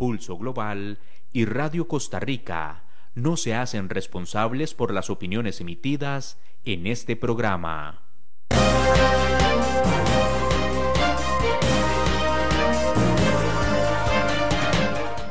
[0.00, 0.98] Pulso Global
[1.30, 2.84] y Radio Costa Rica
[3.14, 8.00] no se hacen responsables por las opiniones emitidas en este programa.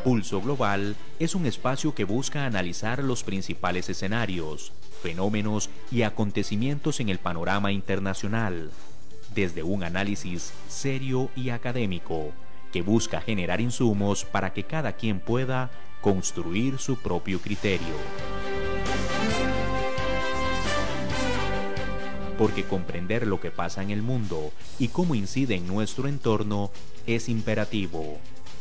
[0.04, 7.10] Pulso Global es un espacio que busca analizar los principales escenarios, fenómenos y acontecimientos en
[7.10, 8.70] el panorama internacional,
[9.34, 12.34] desde un análisis serio y académico
[12.72, 17.96] que busca generar insumos para que cada quien pueda construir su propio criterio.
[22.38, 26.72] Porque comprender lo que pasa en el mundo y cómo incide en nuestro entorno
[27.06, 28.18] es imperativo.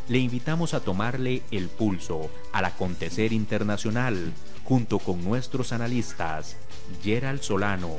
[0.09, 4.33] Le invitamos a tomarle el pulso al acontecer internacional
[4.65, 6.57] junto con nuestros analistas
[7.02, 7.95] Gerald Solano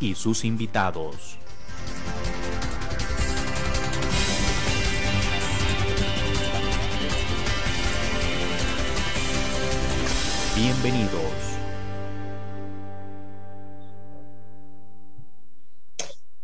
[0.00, 1.38] y sus invitados.
[10.62, 11.56] Bienvenidos.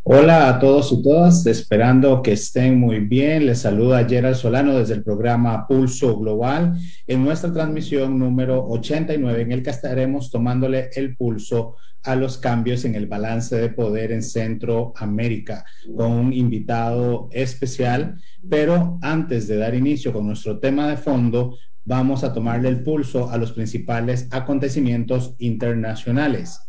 [0.05, 3.45] Hola a todos y todas, esperando que estén muy bien.
[3.45, 9.53] Les saluda Gerald Solano desde el programa Pulso Global en nuestra transmisión número 89 en
[9.53, 14.23] el que estaremos tomándole el pulso a los cambios en el balance de poder en
[14.23, 18.17] Centroamérica con un invitado especial.
[18.49, 23.31] Pero antes de dar inicio con nuestro tema de fondo, vamos a tomarle el pulso
[23.31, 26.61] a los principales acontecimientos internacionales.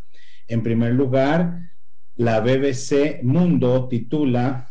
[0.47, 1.71] En primer lugar,
[2.15, 4.69] la BBC Mundo titula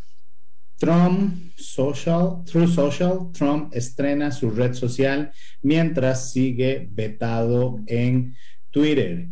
[0.78, 8.34] Trump Social, True Social, Trump estrena su red social mientras sigue vetado en
[8.70, 9.28] Twitter.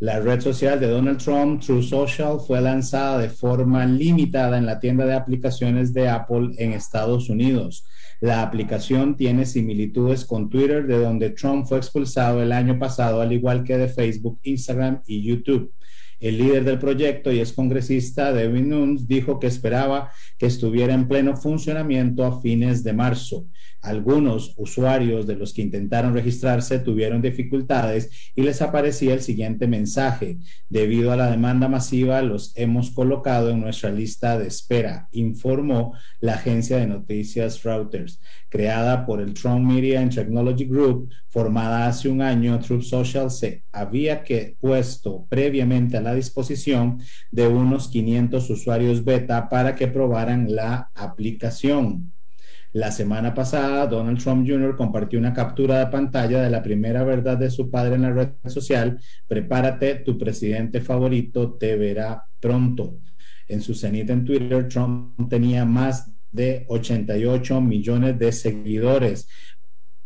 [0.00, 4.78] La red social de Donald Trump, True Social, fue lanzada de forma limitada en la
[4.78, 7.84] tienda de aplicaciones de Apple en Estados Unidos.
[8.20, 13.32] La aplicación tiene similitudes con Twitter, de donde Trump fue expulsado el año pasado, al
[13.32, 15.72] igual que de Facebook, Instagram y YouTube.
[16.20, 21.06] El líder del proyecto y es congresista Devin Nunes dijo que esperaba que estuviera en
[21.06, 23.46] pleno funcionamiento a fines de marzo.
[23.80, 30.38] Algunos usuarios de los que intentaron registrarse tuvieron dificultades y les aparecía el siguiente mensaje.
[30.68, 36.34] Debido a la demanda masiva, los hemos colocado en nuestra lista de espera, informó la
[36.34, 38.20] agencia de noticias Reuters.
[38.48, 43.62] Creada por el Trump Media and Technology Group, formada hace un año, Truth Social se
[43.70, 50.54] había que puesto previamente a la disposición de unos 500 usuarios beta para que probaran
[50.54, 52.12] la aplicación.
[52.72, 54.76] La semana pasada, Donald Trump Jr.
[54.76, 58.28] compartió una captura de pantalla de la primera verdad de su padre en la red
[58.46, 62.98] social, prepárate, tu presidente favorito te verá pronto.
[63.48, 69.28] En su cenita en Twitter, Trump tenía más de 88 millones de seguidores,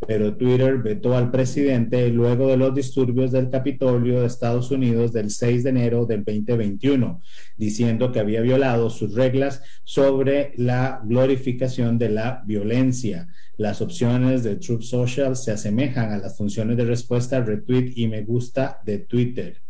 [0.07, 5.31] pero Twitter vetó al presidente luego de los disturbios del Capitolio de Estados Unidos del
[5.31, 7.21] 6 de enero del 2021,
[7.57, 13.29] diciendo que había violado sus reglas sobre la glorificación de la violencia.
[13.57, 18.23] Las opciones de Truth Social se asemejan a las funciones de respuesta, retweet y me
[18.23, 19.63] gusta de Twitter.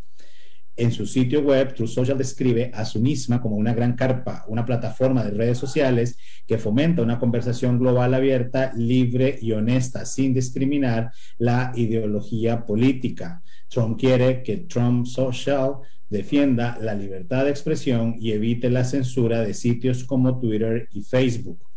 [0.75, 4.65] En su sitio web, True Social describe a su misma como una gran carpa, una
[4.65, 6.17] plataforma de redes sociales
[6.47, 13.43] que fomenta una conversación global abierta, libre y honesta, sin discriminar la ideología política.
[13.69, 15.75] Trump quiere que Trump Social
[16.09, 21.72] defienda la libertad de expresión y evite la censura de sitios como Twitter y Facebook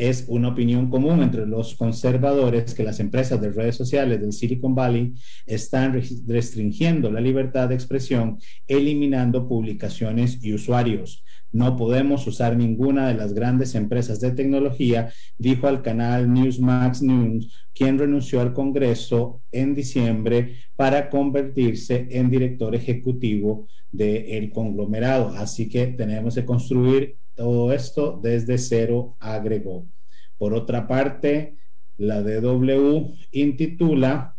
[0.00, 4.74] es una opinión común entre los conservadores que las empresas de redes sociales del Silicon
[4.74, 5.12] Valley
[5.44, 5.92] están
[6.26, 11.22] restringiendo la libertad de expresión, eliminando publicaciones y usuarios.
[11.52, 17.52] No podemos usar ninguna de las grandes empresas de tecnología, dijo al canal Newsmax News,
[17.74, 25.34] quien renunció al Congreso en diciembre para convertirse en director ejecutivo del conglomerado.
[25.36, 29.86] Así que tenemos que construir todo esto desde cero, agregó.
[30.36, 31.56] Por otra parte,
[31.96, 34.36] la DW intitula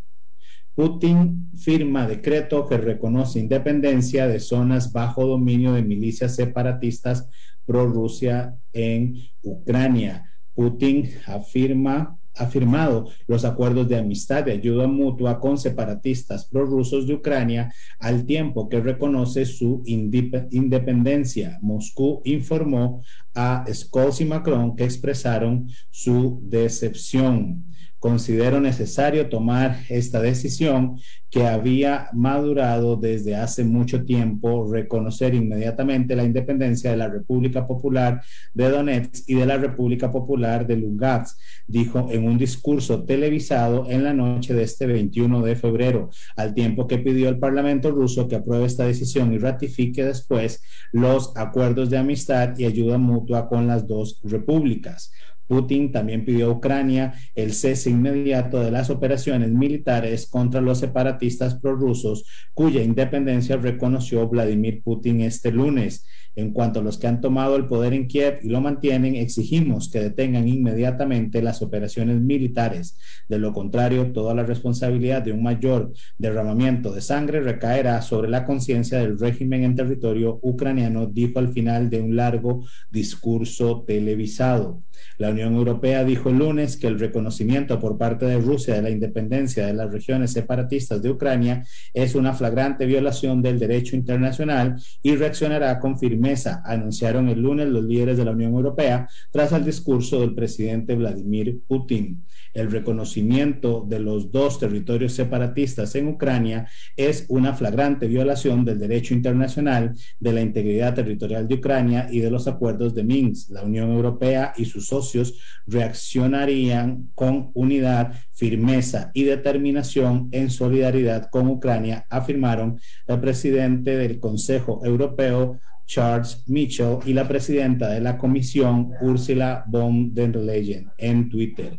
[0.75, 7.27] Putin firma decreto que reconoce independencia de zonas bajo dominio de milicias separatistas
[7.65, 10.31] pro-Rusia en Ucrania.
[10.53, 17.13] Putin afirma ha firmado los acuerdos de amistad y ayuda mutua con separatistas prorrusos de
[17.13, 21.59] Ucrania al tiempo que reconoce su independencia.
[21.61, 23.03] Moscú informó
[23.35, 27.65] a Scholz y Macron que expresaron su decepción.
[28.01, 30.97] Considero necesario tomar esta decisión
[31.29, 38.21] que había madurado desde hace mucho tiempo, reconocer inmediatamente la independencia de la República Popular
[38.55, 41.37] de Donetsk y de la República Popular de Lugansk,
[41.67, 46.87] dijo en un discurso televisado en la noche de este 21 de febrero, al tiempo
[46.87, 51.99] que pidió al Parlamento ruso que apruebe esta decisión y ratifique después los acuerdos de
[51.99, 55.11] amistad y ayuda mutua con las dos repúblicas.
[55.51, 61.55] Putin también pidió a Ucrania el cese inmediato de las operaciones militares contra los separatistas
[61.55, 66.05] prorrusos, cuya independencia reconoció Vladimir Putin este lunes.
[66.35, 69.89] En cuanto a los que han tomado el poder en Kiev y lo mantienen, exigimos
[69.89, 72.97] que detengan inmediatamente las operaciones militares.
[73.27, 78.45] De lo contrario, toda la responsabilidad de un mayor derramamiento de sangre recaerá sobre la
[78.45, 84.81] conciencia del régimen en territorio ucraniano, dijo al final de un largo discurso televisado.
[85.17, 88.89] La Unión Europea dijo el lunes que el reconocimiento por parte de Rusia de la
[88.89, 91.63] independencia de las regiones separatistas de Ucrania
[91.93, 96.20] es una flagrante violación del derecho internacional y reaccionará con firmeza,
[96.65, 101.61] anunciaron el lunes los líderes de la Unión Europea tras el discurso del presidente Vladimir
[101.67, 102.23] Putin.
[102.53, 109.13] El reconocimiento de los dos territorios separatistas en Ucrania es una flagrante violación del derecho
[109.13, 113.51] internacional, de la integridad territorial de Ucrania y de los acuerdos de Minsk.
[113.51, 115.35] La Unión Europea y sus socios
[115.65, 124.81] reaccionarían con unidad, firmeza y determinación en solidaridad con Ucrania, afirmaron el presidente del Consejo
[124.83, 125.59] Europeo,
[125.91, 131.77] Charles Mitchell, y la presidenta de la Comisión, Ursula von der Leyen, en Twitter.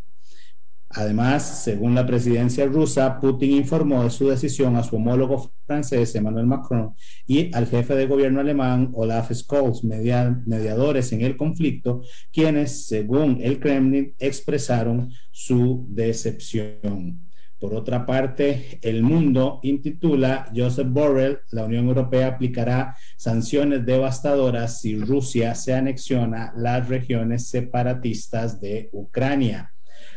[0.90, 6.46] Además, según la presidencia rusa, Putin informó de su decisión a su homólogo francés Emmanuel
[6.46, 6.94] Macron
[7.26, 13.58] y al jefe de gobierno alemán Olaf Scholz, mediadores en el conflicto, quienes, según el
[13.58, 17.31] Kremlin, expresaron su decepción.
[17.62, 24.96] Por otra parte, El Mundo intitula Joseph Borrell, la Unión Europea aplicará sanciones devastadoras si
[24.96, 29.72] Rusia se anexiona las regiones separatistas de Ucrania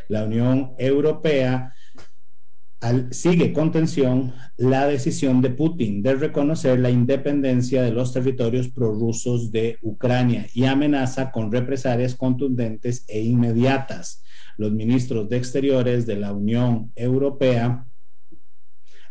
[0.08, 1.72] la Unión Europea
[3.10, 9.50] sigue con tensión la decisión de Putin de reconocer la independencia de los territorios prorrusos
[9.50, 14.22] de Ucrania y amenaza con represalias contundentes e inmediatas.
[14.56, 17.86] Los ministros de Exteriores de la Unión Europea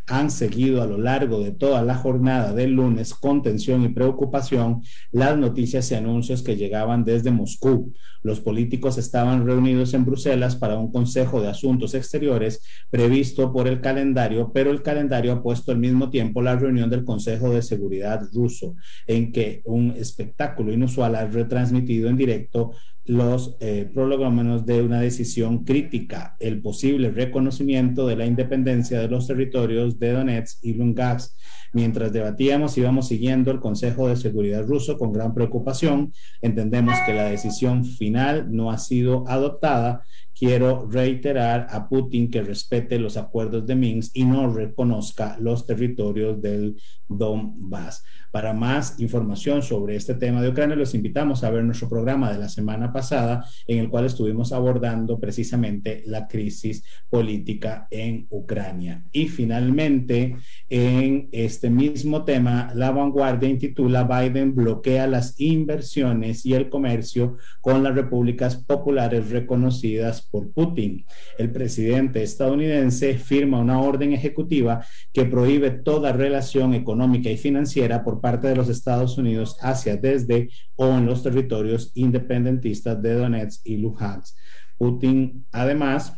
[0.08, 4.84] han seguido a lo largo de toda la jornada del lunes con tensión y preocupación
[5.12, 7.94] las noticias y anuncios que llegaban desde Moscú.
[8.22, 13.82] Los políticos estaban reunidos en Bruselas para un Consejo de Asuntos Exteriores previsto por el
[13.82, 18.22] calendario, pero el calendario ha puesto al mismo tiempo la reunión del Consejo de Seguridad
[18.34, 18.76] ruso,
[19.08, 22.72] en que un espectáculo inusual ha retransmitido en directo
[23.06, 29.95] los eh, de una decisión crítica, el posible reconocimiento de la independencia de los territorios
[30.00, 31.32] de Donetsk y Lugansk.
[31.76, 36.14] Mientras debatíamos, íbamos siguiendo el Consejo de Seguridad ruso con gran preocupación.
[36.42, 40.02] Entendemos que la decisión final no ha sido adoptada.
[40.34, 46.42] Quiero reiterar a Putin que respete los acuerdos de Minsk y no reconozca los territorios
[46.42, 46.78] del
[47.10, 48.04] Donbass.
[48.32, 52.40] Para más información sobre este tema de Ucrania, los invitamos a ver nuestro programa de
[52.40, 59.06] la semana pasada, en el cual estuvimos abordando precisamente la crisis política en Ucrania.
[59.14, 60.36] Y finalmente,
[60.68, 67.84] en este mismo tema, la vanguardia intitula Biden bloquea las inversiones y el comercio con
[67.84, 71.06] las repúblicas populares reconocidas por Putin.
[71.38, 78.22] El presidente estadounidense firma una orden ejecutiva que prohíbe toda relación económica y financiera por
[78.22, 83.78] parte de los Estados Unidos hacia desde o en los territorios independentistas de Donetsk y
[83.78, 84.36] Luhansk.
[84.78, 86.14] Putin además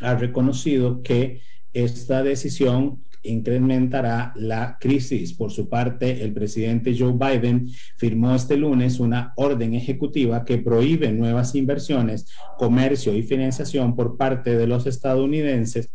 [0.00, 1.42] ha reconocido que
[1.72, 5.32] esta decisión incrementará la crisis.
[5.34, 11.12] Por su parte, el presidente Joe Biden firmó este lunes una orden ejecutiva que prohíbe
[11.12, 15.90] nuevas inversiones, comercio y financiación por parte de los estadounidenses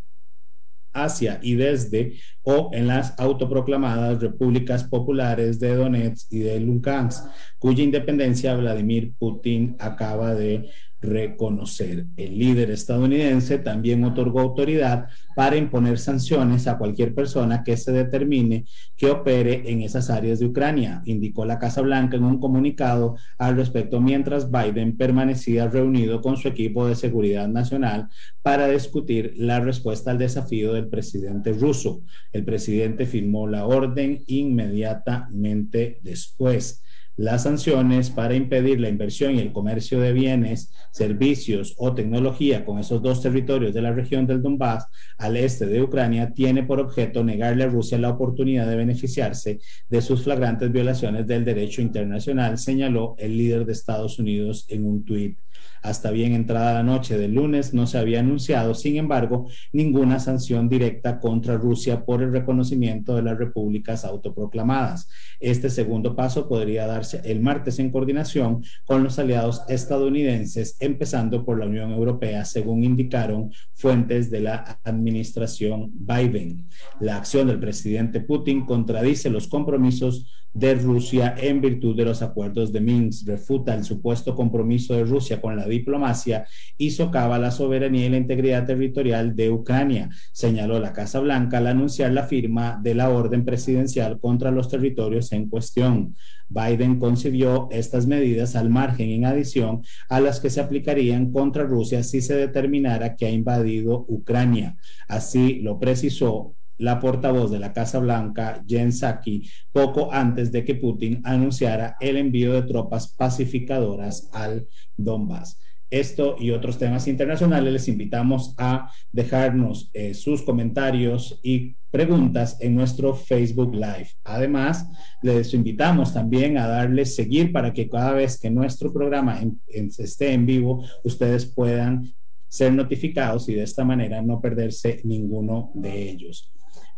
[0.94, 2.14] hacia y desde
[2.44, 7.26] o en las autoproclamadas repúblicas populares de Donetsk y de Lugansk,
[7.58, 10.70] cuya independencia Vladimir Putin acaba de
[11.04, 12.06] reconocer.
[12.18, 18.66] El líder estadounidense también otorgó autoridad para imponer sanciones a cualquier persona que se determine
[18.96, 23.58] que opere en esas áreas de Ucrania, indicó la Casa Blanca en un comunicado al
[23.58, 28.08] respecto mientras Biden permanecía reunido con su equipo de seguridad nacional
[28.42, 32.02] para discutir la respuesta al desafío del presidente ruso.
[32.32, 36.82] El presidente firmó la orden inmediatamente después.
[37.16, 42.80] Las sanciones para impedir la inversión y el comercio de bienes, servicios o tecnología con
[42.80, 47.24] esos dos territorios de la región del Donbass al este de Ucrania tiene por objeto
[47.24, 53.16] negarle a Rusia la oportunidad de beneficiarse de sus flagrantes violaciones del derecho internacional, señaló
[53.18, 55.38] el líder de Estados Unidos en un tuit.
[55.84, 60.70] Hasta bien entrada la noche del lunes no se había anunciado, sin embargo, ninguna sanción
[60.70, 65.10] directa contra Rusia por el reconocimiento de las repúblicas autoproclamadas.
[65.42, 71.66] Este segundo paso podría el martes en coordinación con los aliados estadounidenses, empezando por la
[71.66, 76.68] Unión Europea, según indicaron fuentes de la administración Biden.
[77.00, 82.72] La acción del presidente Putin contradice los compromisos de Rusia en virtud de los acuerdos
[82.72, 86.46] de Minsk, refuta el supuesto compromiso de Rusia con la diplomacia
[86.78, 91.68] y socava la soberanía y la integridad territorial de Ucrania, señaló la Casa Blanca al
[91.68, 96.16] anunciar la firma de la orden presidencial contra los territorios en cuestión.
[96.50, 102.04] Biden concibió estas medidas al margen en adición a las que se aplicarían contra Rusia
[102.04, 104.78] si se determinara que ha invadido Ucrania.
[105.08, 110.76] Así lo precisó la portavoz de la Casa Blanca, Jen Psaki, poco antes de que
[110.76, 115.60] Putin anunciara el envío de tropas pacificadoras al Donbass.
[115.94, 122.74] Esto y otros temas internacionales les invitamos a dejarnos eh, sus comentarios y preguntas en
[122.74, 124.10] nuestro Facebook Live.
[124.24, 124.90] Además,
[125.22, 130.48] les invitamos también a darle seguir para que cada vez que nuestro programa esté en
[130.48, 132.12] vivo, ustedes puedan
[132.48, 136.52] ser notificados y de esta manera no perderse ninguno de ellos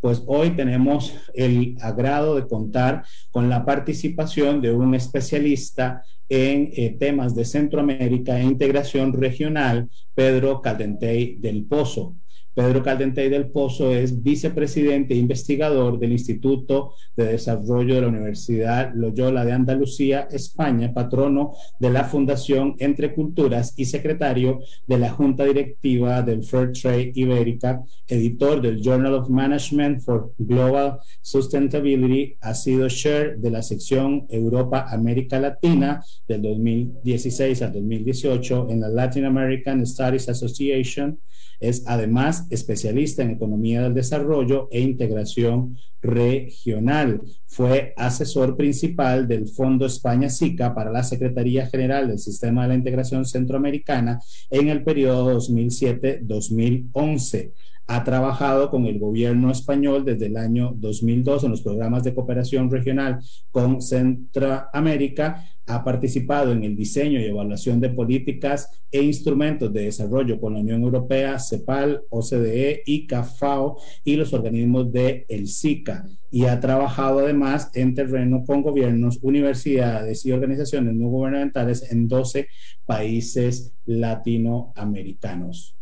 [0.06, 6.96] pues hoy tenemos el agrado de contar con la participación de un especialista en eh,
[7.00, 12.18] temas de Centroamérica e integración regional, Pedro Caldentey del Pozo.
[12.56, 18.94] Pedro Caldentey del Pozo es vicepresidente e investigador del Instituto de Desarrollo de la Universidad
[18.96, 25.44] Loyola de Andalucía, España, patrono de la Fundación Entre Culturas y secretario de la Junta
[25.44, 32.88] Directiva del Fair Trade Ibérica, editor del Journal of Management for Global Sustainability, ha sido
[32.88, 40.30] chair de la sección Europa-América Latina del 2016 al 2018 en la Latin American Studies
[40.30, 41.20] Association.
[41.60, 47.22] Es además especialista en economía del desarrollo e integración regional.
[47.48, 52.75] Fue asesor principal del Fondo España SICA para la Secretaría General del Sistema de la
[52.75, 57.52] Integración Centroamericana en el periodo 2007-2011
[57.88, 62.72] ha trabajado con el gobierno español desde el año 2002 en los programas de cooperación
[62.72, 63.20] regional
[63.52, 70.40] con Centroamérica ha participado en el diseño y evaluación de políticas e instrumentos de desarrollo
[70.40, 76.46] con la Unión Europea, CEPAL, OCDE, ICA, FAO y los organismos de el SICA y
[76.46, 82.48] ha trabajado además en terreno con gobiernos, universidades y organizaciones no gubernamentales en 12
[82.86, 85.76] países latinoamericanos.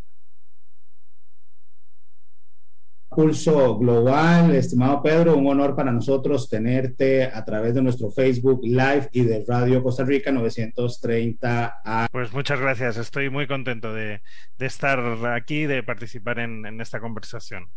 [3.15, 9.09] Pulso Global, estimado Pedro, un honor para nosotros tenerte a través de nuestro Facebook Live
[9.11, 12.07] y de Radio Costa Rica 930 A.
[12.11, 14.21] Pues muchas gracias, estoy muy contento de,
[14.59, 17.69] estar aquí, de participar en esta conversación.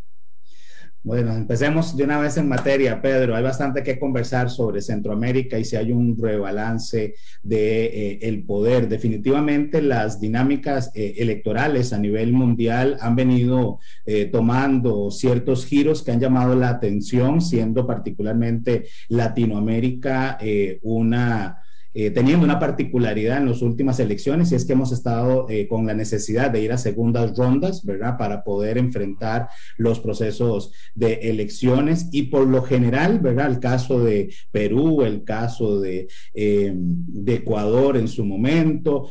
[1.07, 3.37] Bueno, empecemos de una vez en materia, Pedro.
[3.37, 8.89] Hay bastante que conversar sobre Centroamérica y si hay un rebalance de eh, el poder.
[8.89, 16.11] Definitivamente las dinámicas eh, electorales a nivel mundial han venido eh, tomando ciertos giros que
[16.11, 20.41] han llamado la atención, siendo particularmente Latinoamérica
[20.83, 21.63] una
[21.99, 25.87] eh, teniendo una particularidad en las últimas elecciones y es que hemos estado eh, con
[25.87, 28.19] la necesidad de ir a segundas rondas, ¿verdad?
[28.19, 29.49] Para poder enfrentar
[29.79, 33.51] los procesos de elecciones y por lo general, ¿verdad?
[33.51, 39.09] El caso de Perú, el caso de, eh, de Ecuador en su momento,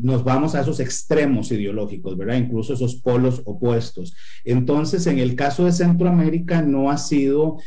[0.00, 2.36] nos vamos a esos extremos ideológicos, ¿verdad?
[2.36, 4.14] Incluso esos polos opuestos.
[4.44, 7.58] Entonces, en el caso de Centroamérica no ha sido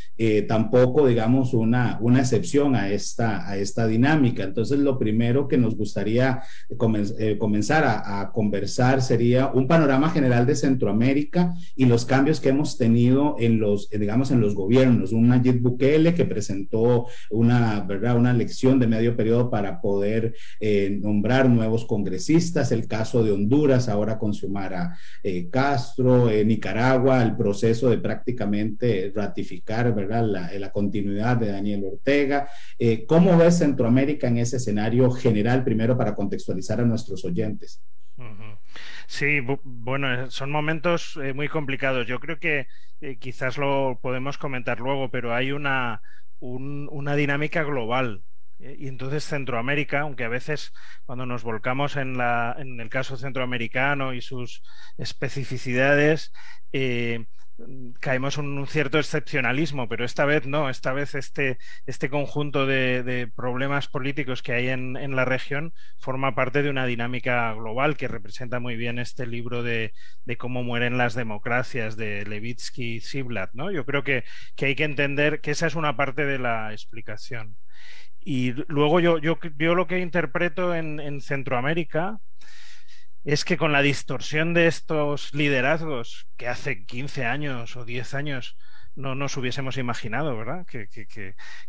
[0.48, 4.44] tampoco, digamos, una, una excepción a esta, a esta dinámica.
[4.44, 10.46] Entonces, entonces, lo primero que nos gustaría eh, comenzar a, conversar sería un panorama general
[10.46, 15.14] de Centroamérica y los cambios que hemos tenido en los, eh, digamos, en los gobiernos.
[15.14, 18.18] Un Nayib Bukele que presentó una, ¿verdad?
[18.18, 22.72] una lección de medio periodo para poder eh, nombrar nuevos congresistas.
[22.72, 24.96] El caso de Honduras, ahora con Xiomara
[25.50, 30.24] Castro, Nicaragua, el proceso de prácticamente ratificar, ¿verdad?
[30.24, 32.48] La, la continuidad de Daniel Ortega.
[33.08, 37.82] ¿Cómo ves Centroamérica en ese escenario general, primero para contextualizar a nuestros oyentes.
[39.08, 42.08] Sí, bueno, son momentos eh, muy complicados.
[42.08, 42.68] Yo creo que
[43.02, 46.02] eh, quizás lo podemos comentar luego, pero hay una,
[46.40, 48.24] una dinámica global
[48.60, 50.72] Eh, y entonces Centroamérica, aunque a veces
[51.06, 54.62] cuando nos volcamos en, la, en el caso centroamericano y sus
[54.98, 56.32] especificidades,
[56.72, 57.26] eh,
[58.00, 63.30] caemos en un cierto excepcionalismo, pero esta vez no, esta vez este, este conjunto de,
[63.36, 68.08] problemas políticos que hay en, en, la región forma parte de una dinámica global que
[68.08, 69.94] representa muy bien este libro de,
[70.26, 73.52] de cómo mueren las democracias de Levitsky y Ziblatt.
[73.54, 73.72] ¿no?
[73.72, 74.24] Yo creo que,
[74.56, 77.58] que hay que entender que esa es una parte de la explicación.
[78.20, 82.20] Y luego yo, yo, yo lo que interpreto en, en Centroamérica
[83.24, 88.58] es que con la distorsión de estos liderazgos que hace 15 años o 10 años
[88.96, 90.66] no nos hubiésemos imaginado, ¿verdad?
[90.66, 91.06] Que, que,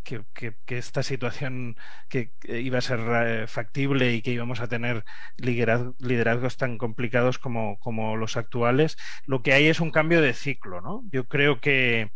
[0.03, 1.77] que, que esta situación
[2.09, 5.05] que iba a ser eh, factible y que íbamos a tener
[5.37, 10.81] liderazgos tan complicados como, como los actuales, lo que hay es un cambio de ciclo,
[10.81, 11.03] ¿no?
[11.11, 12.11] Yo creo que,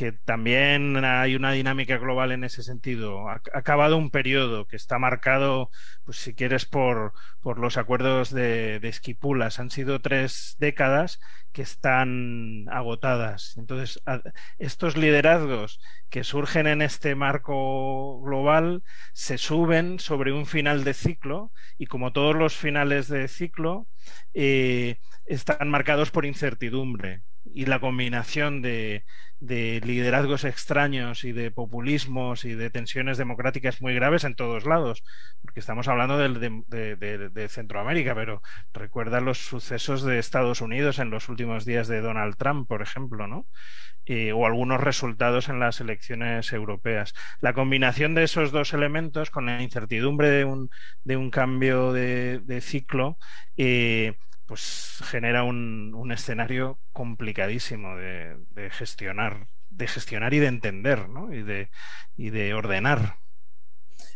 [0.00, 3.28] que también hay una dinámica global en ese sentido.
[3.28, 5.70] Ha, acabado un periodo que está marcado,
[6.04, 9.58] pues si quieres, por, por los acuerdos de, de, Esquipulas.
[9.58, 11.20] Han sido tres décadas
[11.52, 13.58] que están agotadas.
[13.58, 14.00] Entonces,
[14.58, 21.52] estos liderazgos que surgen en este marco global se suben sobre un final de ciclo
[21.76, 23.86] y como todos los finales de ciclo,
[24.32, 29.04] eh, están marcados por incertidumbre y la combinación de,
[29.40, 35.02] de, liderazgos extraños y de populismos y de tensiones democráticas muy graves en todos lados,
[35.42, 36.28] porque estamos hablando de,
[36.68, 38.42] de, Centroamérica, pero
[38.72, 43.26] recuerda los sucesos de Estados Unidos en los últimos días de Donald Trump, por ejemplo,
[43.26, 43.46] ¿no?
[44.06, 47.14] Eh, o algunos resultados en las elecciones europeas.
[47.40, 50.70] La combinación de esos dos elementos con la incertidumbre de un,
[51.04, 53.18] un cambio de, ciclo
[53.56, 54.16] eh,
[54.50, 58.36] pues genera un, un escenario complicadísimo de,
[58.72, 61.32] gestionar, de gestionar y de entender, ¿no?
[61.32, 61.70] Y de,
[62.16, 63.20] y de ordenar.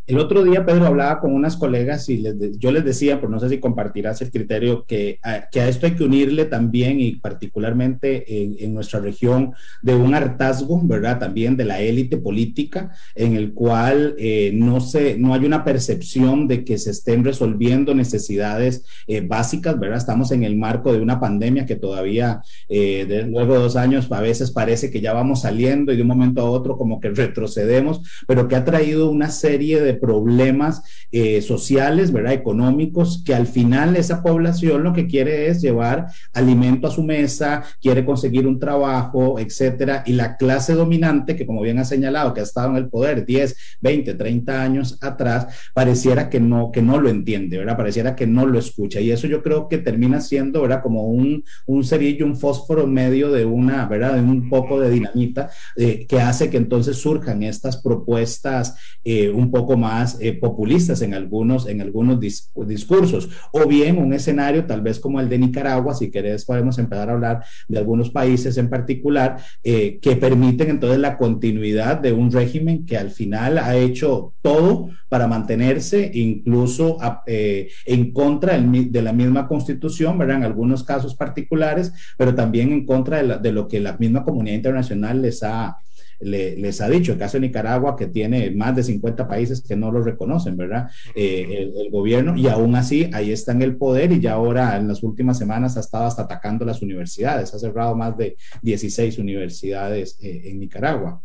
[0.06, 3.40] El otro día, Pedro, hablaba con unas colegas y les yo les decía, pero no
[3.40, 7.12] sé si compartirás el criterio, que a, que a esto hay que unirle también y
[7.16, 11.18] particularmente en, en, nuestra región de un hartazgo, ¿verdad?
[11.18, 16.48] También de la élite política, en el cual eh, no, se, no hay una percepción
[16.48, 19.96] de que se estén resolviendo necesidades eh, básicas, ¿verdad?
[19.96, 24.12] Estamos en el marco de una pandemia que todavía, eh, de, luego de dos años,
[24.12, 27.08] a veces parece que ya vamos saliendo y de un momento a otro como que
[27.08, 32.32] retrocedemos, pero que ha traído una serie de problemas eh, sociales, ¿verdad?
[32.32, 37.62] Económicos, que al final esa población lo que quiere es llevar alimento a su mesa,
[37.80, 40.02] quiere conseguir un trabajo, etcétera.
[40.06, 43.24] Y la clase dominante, que como bien ha señalado, que ha estado en el poder
[43.24, 47.76] 10, 20, 30 años atrás, pareciera que no, que no lo entiende, ¿verdad?
[47.76, 49.00] Pareciera que no lo escucha.
[49.00, 50.82] Y eso yo creo que termina siendo, ¿verdad?
[50.82, 54.14] Como un, un cerillo, un fósforo medio de una, ¿verdad?
[54.14, 59.50] De un poco de dinamita eh, que hace que entonces surjan estas propuestas eh, un
[59.50, 64.64] poco más más eh, populistas en algunos, en algunos dis discursos, o bien un escenario
[64.64, 68.56] tal vez como el de Nicaragua, si querés podemos empezar a hablar de algunos países
[68.56, 73.76] en particular, eh, que permiten entonces la continuidad de un régimen que al final ha
[73.76, 80.38] hecho todo para mantenerse incluso a, eh, en contra de la misma constitución, ¿verdad?
[80.38, 84.24] En algunos casos particulares, pero también en contra de, la, de lo que la misma
[84.24, 85.76] comunidad internacional les ha,
[86.24, 87.12] le, les ha dicho.
[87.12, 90.90] El caso de Nicaragua, que tiene más de 50 países que no lo reconocen, ¿verdad?
[91.14, 94.76] Eh, el, el, gobierno, y aún así ahí está en el poder y ya ahora
[94.76, 97.54] en las últimas semanas ha estado hasta atacando las universidades.
[97.54, 101.22] Ha cerrado más de 16 universidades eh, en Nicaragua.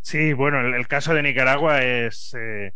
[0.00, 2.34] Sí, bueno, el, el, caso de Nicaragua es...
[2.38, 2.72] Eh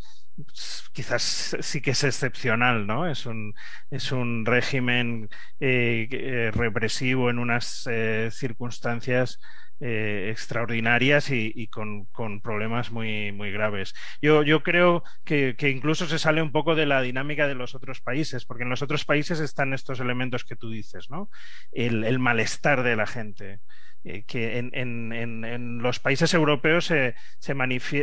[0.93, 3.09] quizás sí que es excepcional, ¿no?
[3.09, 3.55] Es un,
[3.91, 5.29] es un régimen
[5.61, 9.41] eh, represivo en unas eh, circunstancias
[9.81, 12.09] eh, extraordinarias y, con,
[12.43, 13.95] problemas muy, muy graves.
[14.21, 18.01] Yo, yo creo que, incluso se sale un poco de la dinámica de los otros
[18.01, 21.31] países, porque en los otros países están estos elementos que tú dices, ¿no?
[21.73, 23.61] El malestar de la gente.
[24.09, 27.55] Eh, que en, en, en, los países europeos se, se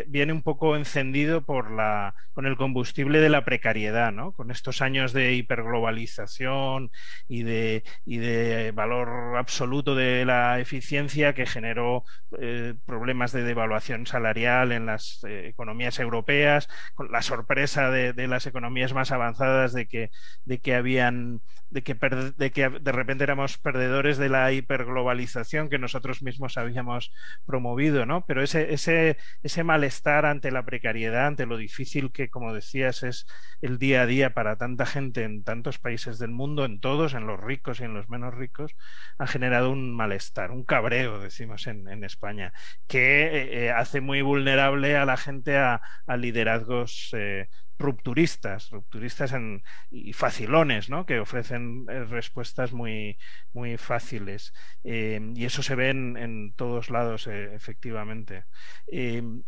[0.05, 4.31] viene un poco encendido por la, con el combustible de la precariedad, ¿no?
[4.31, 6.91] Con estos años de hiperglobalización
[7.27, 12.03] y de, y de valor absoluto de la eficiencia que generó
[12.39, 18.27] eh, problemas de devaluación salarial en las eh, economías europeas, con la sorpresa de, de,
[18.27, 20.11] las economías más avanzadas de que,
[20.43, 21.95] de que habían de que,
[22.37, 27.13] de que de repente éramos perdedores de la hiperglobalización que nosotros mismos habíamos
[27.45, 28.25] promovido, ¿no?
[28.25, 33.25] Pero ese, ese, ese malestar ante la precariedad, ante lo difícil que, como decías, es
[33.62, 37.27] el día a día para tanta gente en tantos países del mundo, en todos, en
[37.27, 38.75] los ricos y en los menos ricos,
[39.17, 42.51] ha generado un malestar, un cabreo, decimos en, España,
[42.88, 45.81] que eh, eh, hace muy vulnerable a la gente a,
[46.17, 51.05] liderazgos eh, rupturistas, rupturistas en, y facilones, ¿no?
[51.05, 53.17] que ofrecen eh, respuestas muy,
[53.53, 54.53] muy fáciles.
[54.83, 58.45] Eh, y eso se ve en, todos lados, eh, efectivamente.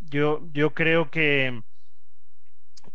[0.00, 1.62] yo, yo creo que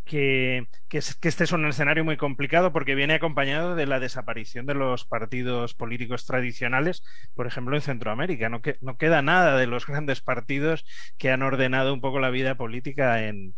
[0.06, 5.06] que, este es un escenario muy complicado porque viene acompañado de la desaparición de los
[5.06, 7.04] partidos políticos tradicionales,
[7.36, 8.50] por ejemplo, en Centroamérica.
[8.50, 10.86] No, no queda nada de los grandes partidos
[11.18, 13.56] que han ordenado un poco la vida política en,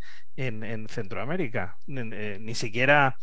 [0.89, 1.77] Centroamérica.
[1.87, 3.17] Eh, ni siquiera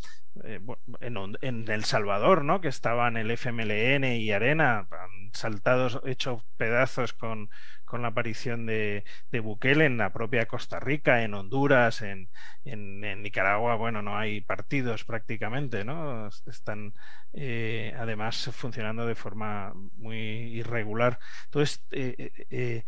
[0.45, 0.61] eh,
[1.01, 2.61] en, El Salvador, ¿no?
[2.61, 4.89] que estaban el FMLN y Arena,
[5.33, 7.51] saltados, hecho pedazos con,
[7.93, 9.05] con la aparición de,
[9.43, 12.31] Bukele en la propia Costa Rica, en Honduras, en,
[12.65, 16.31] Nicaragua, bueno, no hay partidos prácticamente, ¿no?
[16.47, 16.95] Están
[17.35, 21.19] eh, además funcionando de forma muy irregular.
[21.45, 22.85] Entonces, eh, eh,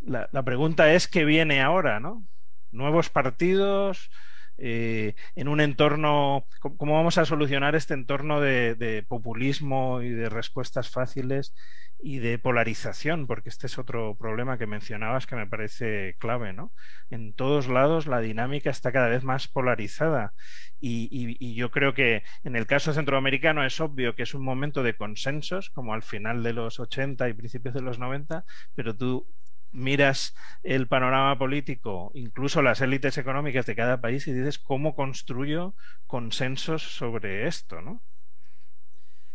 [0.00, 2.26] la, pregunta es qué viene ahora, ¿no?
[2.72, 4.10] Nuevos partidos.
[4.56, 11.54] en un entorno, ¿cómo vamos a solucionar este entorno de populismo y de respuestas fáciles
[12.02, 16.72] y de polarización, porque este es otro problema que mencionabas que me parece clave, ¿no?
[17.10, 20.32] En todos lados la dinámica está cada vez más polarizada
[20.80, 24.96] y, yo creo que en el caso centroamericano es obvio que es un momento de
[24.96, 29.26] consensos, como al final de los 80 y principios de los 90, pero tú
[29.72, 35.74] miras el panorama político, incluso las élites económicas de cada país y dices cómo construyo
[36.06, 38.02] consensos sobre esto, ¿no?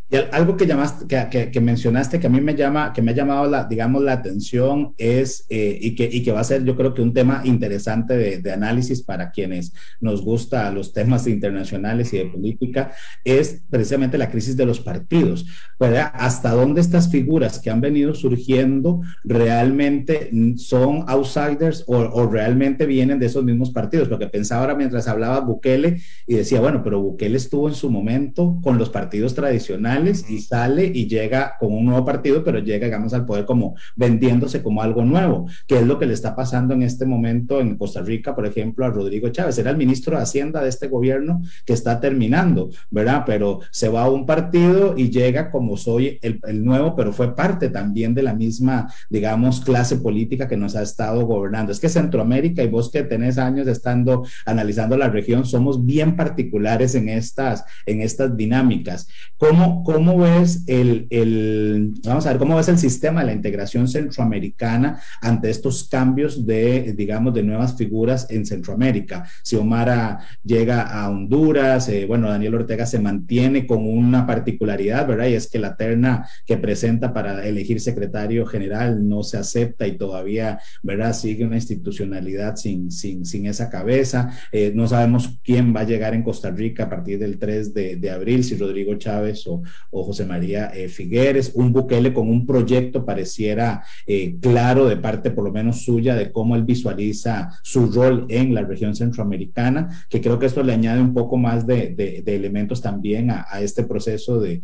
[0.07, 3.15] Y algo que, llamaste, que, que, mencionaste que a mí me, llama, que me ha
[3.15, 6.75] llamado, la, digamos, la atención es, eh, y, que, y que va a ser yo
[6.75, 12.13] creo que un tema interesante de, de, análisis para quienes nos gusta los temas internacionales
[12.13, 12.91] y de política,
[13.23, 15.47] es precisamente la crisis de los partidos.
[15.79, 16.11] ¿verdad?
[16.13, 23.17] Hasta dónde estas figuras que han venido surgiendo realmente son outsiders o, o realmente vienen
[23.17, 24.07] de esos mismos partidos.
[24.07, 28.59] Porque pensaba ahora mientras hablaba Bukele y decía, bueno, pero Bukele estuvo en su momento
[28.61, 33.13] con los partidos tradicionales y sale y llega con un nuevo partido, pero llega, digamos,
[33.13, 36.83] al poder como vendiéndose como algo nuevo, que es lo que le está pasando en
[36.83, 39.57] este momento en Costa Rica, por ejemplo, a Rodrigo Chávez.
[39.57, 43.23] Era el ministro de Hacienda de este gobierno que está terminando, ¿verdad?
[43.25, 47.35] Pero se va a un partido y llega como soy el, el nuevo, pero fue
[47.35, 51.71] parte también de la misma, digamos, clase política que nos ha estado gobernando.
[51.71, 56.95] Es que Centroamérica y vos que tenés años estando analizando la región, somos bien particulares
[56.95, 59.07] en estas, en estas dinámicas.
[59.37, 63.87] ¿Cómo, ¿cómo ves el, el, vamos a ver, cómo ves el sistema de la integración
[63.87, 69.25] centroamericana ante estos cambios de, digamos, de nuevas figuras en Centroamérica?
[69.43, 75.27] Si Omar llega a Honduras, eh, bueno, Daniel Ortega se mantiene con una particularidad, ¿verdad?
[75.27, 79.97] Y es que la terna que presenta para elegir secretario general no se acepta y
[79.97, 81.13] todavía, ¿verdad?
[81.13, 84.31] Sigue una institucionalidad sin, sin, sin esa cabeza.
[84.51, 87.95] Eh, no sabemos quién va a llegar en Costa Rica a partir del 3 de,
[87.97, 89.61] de abril, si Rodrigo Chávez o,
[89.91, 95.31] o José María eh, Figueres, un Bukele con un proyecto pareciera eh, claro de parte
[95.31, 100.21] por lo menos suya de cómo él visualiza su rol en la región centroamericana, que
[100.21, 104.61] creo que esto le añade un poco más de, elementos también a, este proceso de,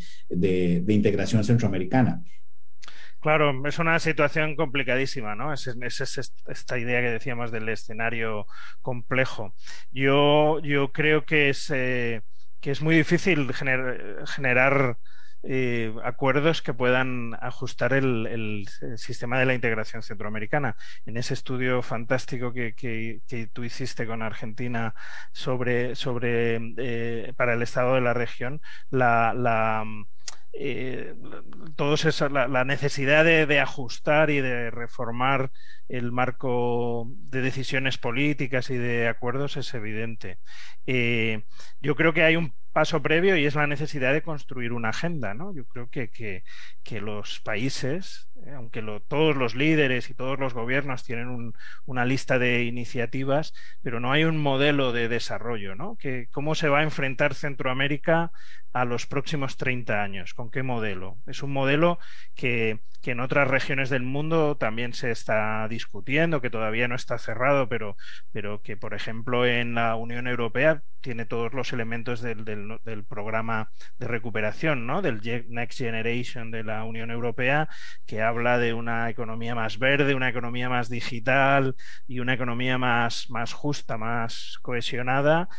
[0.87, 2.21] integración centroamericana.
[3.21, 5.53] Claro, es una situación complicadísima, ¿no?
[5.53, 5.67] Es,
[6.47, 8.47] esta idea que decíamos del escenario
[8.81, 9.53] complejo.
[9.91, 12.21] Yo, yo creo que es, eh,
[12.61, 14.97] que es muy difícil generar
[15.43, 20.75] eh, acuerdos que puedan ajustar el, sistema de la integración centroamericana.
[21.05, 23.21] En ese estudio fantástico que,
[23.51, 24.93] tú hiciste con Argentina
[25.31, 29.83] sobre, sobre eh, para el estado de la región, la, la
[30.53, 31.15] eh,
[32.29, 35.51] la, necesidad de, ajustar y de reformar
[35.87, 40.39] el marco de decisiones políticas y de acuerdos es evidente.
[40.85, 41.45] Eh,
[41.79, 45.33] yo creo que hay un paso previo y es la necesidad de construir una agenda.
[45.33, 45.53] ¿no?
[45.53, 51.03] Yo creo que, que, los países, eh, aunque todos los líderes y todos los gobiernos
[51.03, 51.53] tienen
[51.85, 55.75] una lista de iniciativas, pero no hay un modelo de desarrollo.
[55.75, 55.97] ¿no?
[55.97, 58.31] Que, ¿Cómo se va a enfrentar Centroamérica
[58.73, 60.33] a los próximos 30 años?
[60.33, 61.17] ¿Con qué modelo?
[61.27, 61.99] Es un modelo
[62.35, 67.17] que que en otras regiones del mundo también se está discutiendo, que todavía no está
[67.17, 67.97] cerrado, pero,
[68.31, 72.45] pero que, por ejemplo, en la Unión Europea tiene todos los elementos del,
[73.07, 75.01] programa de recuperación, ¿no?
[75.01, 77.69] del Next Generation de la Unión Europea,
[78.05, 81.75] que habla de una economía más verde, una economía más digital
[82.07, 85.49] y una economía más, más justa, más cohesionada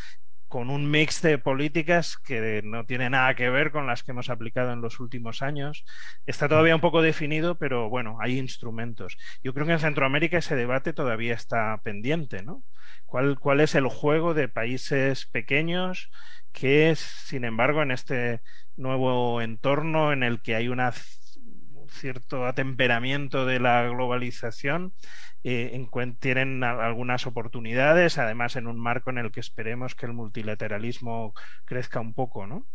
[0.53, 4.29] con un mix de políticas que no tiene nada que ver con las que hemos
[4.29, 5.83] aplicado en los últimos años.
[6.27, 9.17] Está todavía un poco definido, pero bueno, hay instrumentos.
[9.43, 12.65] Yo creo que en Centroamérica ese debate todavía está pendiente, ¿no?
[13.07, 16.11] ¿Cuál, cuál es el juego de países pequeños
[16.53, 18.43] que, sin embargo, en este
[18.77, 20.81] nuevo entorno en el que hay un
[21.93, 24.93] cierto atemperamiento de la globalización,
[25.45, 25.87] eh,
[26.21, 32.01] tienen algunas oportunidades, además en un marco en el que esperemos que el multilateralismo crezca
[32.01, 32.47] un poco.
[32.47, 32.67] ¿no?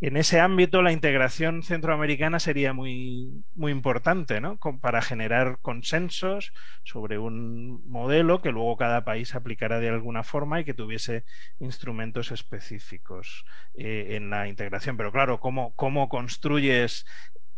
[0.00, 4.58] En ese ámbito, la integración centroamericana sería muy, muy importante ¿no?
[4.80, 6.52] para generar consensos
[6.84, 11.24] sobre un modelo que luego cada país aplicara de alguna forma y que tuviese
[11.58, 14.96] instrumentos específicos eh, en la integración.
[14.96, 17.06] Pero claro, ¿cómo, cómo construyes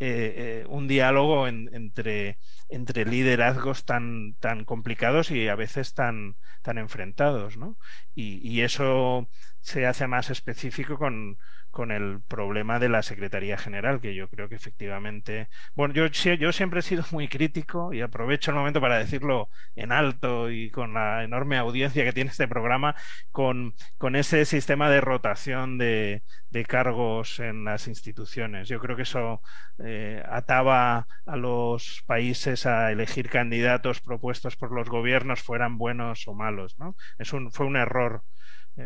[0.05, 2.39] eh, eh, un diálogo entre,
[2.69, 7.57] entre liderazgos tan, tan complicados y a veces tan, tan enfrentados.
[7.57, 7.79] ¿no?
[8.15, 9.29] y, eso
[9.61, 11.39] se hace más específico con,
[11.75, 15.49] con el problema de la Secretaría General, que yo creo que efectivamente.
[15.75, 19.93] Bueno, yo, yo siempre he sido muy crítico y aprovecho el momento para decirlo en
[19.93, 22.95] alto y con la enorme audiencia que tiene este programa,
[23.31, 28.69] con, con ese sistema de rotación de, de cargos en las instituciones.
[28.69, 29.43] Yo creo que eso
[29.85, 36.35] eh, ataba a los países a elegir candidatos propuestos por los gobiernos, fueran buenos o
[36.35, 36.79] malos.
[36.79, 36.97] ¿no?
[37.19, 38.23] Es un, fue un error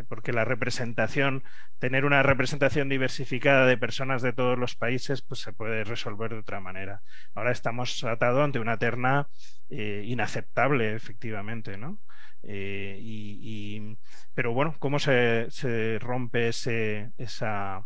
[0.07, 1.43] porque la representación,
[1.79, 6.39] tener una representación diversificada de personas de todos los países, pues se puede resolver de
[6.39, 7.01] otra manera.
[7.33, 9.27] Ahora estamos atados ante una terna
[9.69, 11.99] eh, inaceptable, efectivamente, ¿no?
[12.43, 13.97] Eh, y,
[14.33, 17.85] pero bueno, ¿cómo se, se rompe ese, esa,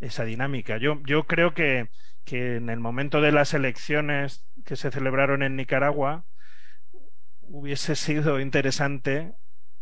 [0.00, 0.78] esa dinámica?
[0.78, 1.88] Yo, yo creo que,
[2.24, 6.24] que en el momento de las elecciones que se celebraron en Nicaragua,
[7.42, 9.34] hubiese sido interesante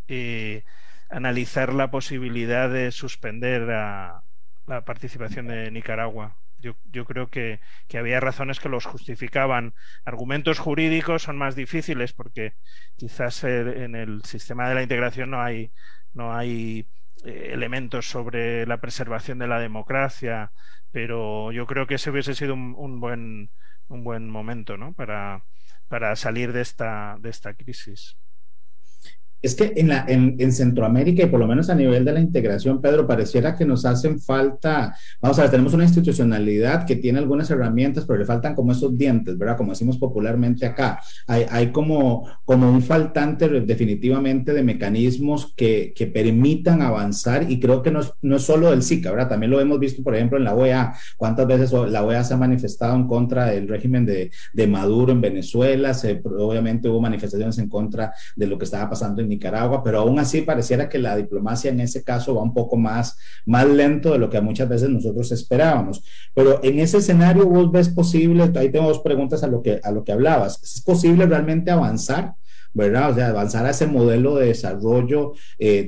[0.09, 0.65] eh,
[1.11, 4.23] analizar la posibilidad de suspender la
[4.85, 6.37] participación de Nicaragua.
[6.61, 7.61] Yo, yo creo que,
[7.95, 9.75] había razones que los justificaban.
[10.05, 12.55] Argumentos jurídicos son más difíciles porque
[12.97, 15.73] quizás en el sistema de la integración no hay,
[16.13, 16.87] no hay
[17.25, 20.53] eh, elementos sobre la preservación de la democracia,
[20.91, 23.51] pero yo creo que ese hubiese sido un, un buen,
[23.89, 24.93] un buen momento ¿no?
[24.93, 25.45] para,
[25.89, 28.17] para salir de esta, de esta crisis.
[29.43, 33.57] Es que en, Centroamérica y por lo menos a nivel de la integración, Pedro, pareciera
[33.57, 38.19] que nos hacen falta, vamos a ver, tenemos una institucionalidad que tiene algunas herramientas, pero
[38.19, 39.57] le faltan como esos dientes, ¿verdad?
[39.57, 41.01] Como decimos popularmente acá.
[41.27, 48.43] Hay, como, un faltante definitivamente de mecanismos que, permitan avanzar y creo que no es,
[48.43, 49.29] solo del SICA, ¿verdad?
[49.29, 50.95] También lo hemos visto, por ejemplo, en la OEA.
[51.17, 54.31] ¿Cuántas veces la OEA se ha manifestado en contra del régimen de,
[54.67, 55.93] Maduro en Venezuela?
[56.25, 60.43] Obviamente hubo manifestaciones en contra de lo que estaba pasando en Nicaragua, pero aún así
[60.43, 63.17] pareciera que la diplomacia en ese caso va un poco más,
[63.47, 66.05] más lento de lo que muchas veces nosotros esperábamos.
[66.35, 69.91] Pero en ese escenario vos ves posible, ahí tengo dos preguntas a lo que, a
[69.91, 72.35] lo que hablabas, ¿es posible realmente avanzar?
[72.73, 73.11] ¿Verdad?
[73.11, 75.85] O sea, avanzar a ese modelo de desarrollo eh,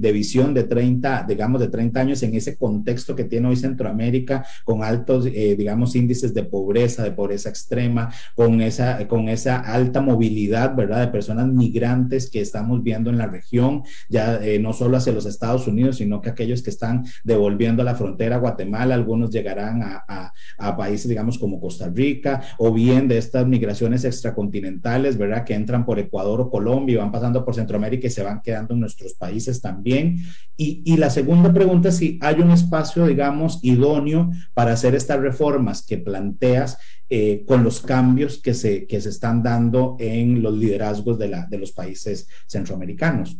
[0.00, 4.44] de, visión de 30, digamos, de 30 años en ese contexto que tiene hoy Centroamérica,
[4.64, 10.00] con altos, eh, digamos, índices de pobreza, de pobreza extrema, con esa, con esa alta
[10.00, 11.00] movilidad, ¿verdad?
[11.00, 15.26] De personas migrantes que estamos viendo en la región, ya eh, no solo hacia los
[15.26, 20.32] Estados Unidos, sino que aquellos que están devolviendo la frontera a Guatemala, algunos llegarán a,
[20.58, 25.44] a países, digamos, como Costa Rica, o bien de estas migraciones extracontinentales, ¿verdad?
[25.44, 28.80] Que entran por Ecuador o Colombia, van pasando por Centroamérica y se van quedando en
[28.80, 30.18] nuestros países también.
[30.56, 35.20] Y, y la segunda pregunta es si hay un espacio, digamos, idóneo para hacer estas
[35.20, 36.78] reformas que planteas
[37.10, 41.46] eh, con los cambios que se, que se están dando en los liderazgos de, la,
[41.46, 43.36] de los países centroamericanos.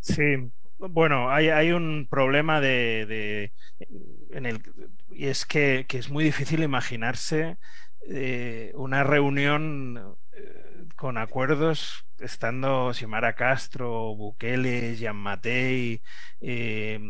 [0.00, 3.52] Sí, bueno, hay, hay un problema de, de,
[4.32, 4.60] en el,
[5.10, 7.58] y es que, que, es muy difícil imaginarse
[8.08, 10.16] eh, una reunión
[10.96, 16.02] con acuerdos estando Xiomara Castro, Bukele, Jean Matei,
[16.40, 17.00] eh,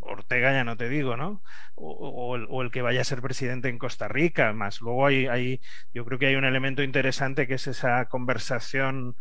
[0.00, 1.42] Ortega ya no te digo, ¿no?
[1.74, 4.80] O, el, que vaya a ser presidente en Costa Rica, más.
[4.80, 5.60] Luego hay, hay,
[5.92, 9.16] yo creo que hay un elemento interesante que es esa conversación.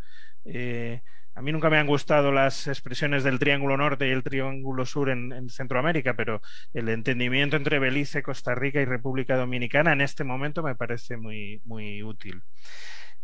[0.45, 1.01] Eh,
[1.35, 5.09] a mí nunca me han gustado las expresiones del Triángulo Norte y el Triángulo Sur
[5.09, 6.41] en, Centroamérica, pero
[6.73, 11.61] el entendimiento entre Belice, Costa Rica y República Dominicana en este momento me parece muy,
[11.65, 12.41] muy útil.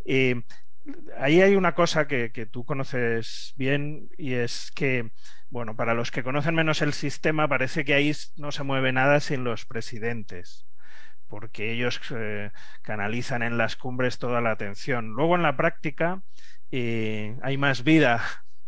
[0.06, 0.44] Eh,
[1.18, 5.12] ahí hay una cosa que, tú conoces bien y es que,
[5.50, 9.20] bueno, para los que conocen menos el sistema, parece que ahí no se mueve nada
[9.20, 10.68] sin los presidentes
[11.28, 12.52] porque ellos eh,
[12.84, 15.14] canalizan en las cumbres toda la atención.
[15.14, 16.22] Luego en la práctica
[16.70, 18.22] eh, hay más vida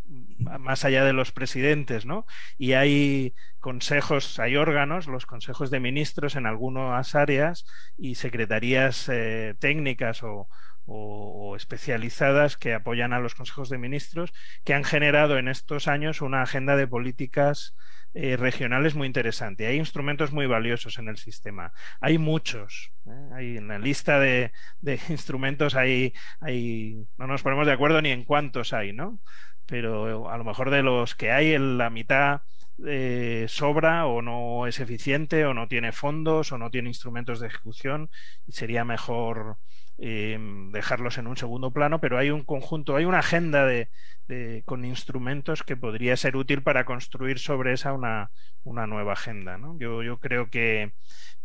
[0.07, 2.25] más allá de los presidentes, ¿no?
[2.57, 7.65] Y hay consejos, hay órganos, los consejos de ministros en algunas áreas
[7.97, 10.47] y secretarías eh, técnicas o,
[10.85, 16.21] o, especializadas que apoyan a los consejos de ministros, que han generado en estos años
[16.21, 17.75] una agenda de políticas
[18.13, 19.67] eh, regionales muy interesante.
[19.67, 21.73] Hay instrumentos muy valiosos en el sistema.
[21.99, 22.91] Hay muchos.
[23.05, 23.29] ¿eh?
[23.33, 28.09] Hay en la lista de, de instrumentos hay, hay, no nos ponemos de acuerdo ni
[28.11, 29.19] en cuántos hay, ¿no?
[29.65, 32.41] Pero a lo mejor de los que hay, en la mitad
[32.85, 37.47] eh, sobra o no es eficiente o no tiene fondos o no tiene instrumentos de
[37.47, 38.09] ejecución
[38.49, 39.57] sería mejor
[39.97, 40.37] eh,
[40.71, 43.89] dejarlos en un segundo plano, pero hay un conjunto, hay una agenda de,
[44.27, 48.31] de, con instrumentos que podría ser útil para construir sobre esa una,
[48.63, 49.57] una nueva agenda.
[49.57, 49.77] ¿no?
[49.79, 50.93] Yo, yo, creo que,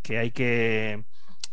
[0.03, 1.05] que hay que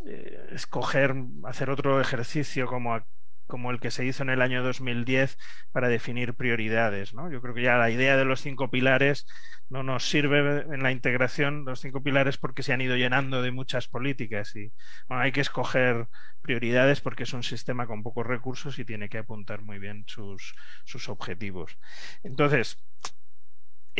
[0.06, 1.14] eh, escoger,
[1.44, 3.00] hacer otro ejercicio como
[3.48, 5.36] como el que se hizo en el año 2010
[5.72, 7.14] para definir prioridades.
[7.14, 7.30] ¿no?
[7.32, 9.26] Yo creo que ya la idea de los cinco pilares
[9.68, 13.50] no nos sirve en la integración, los cinco pilares, porque se han ido llenando de
[13.52, 14.72] muchas políticas y
[15.08, 16.08] bueno, hay que escoger
[16.40, 20.54] prioridades porque es un sistema con pocos recursos y tiene que apuntar muy bien sus,
[20.84, 21.78] sus objetivos.
[22.22, 22.78] Entonces,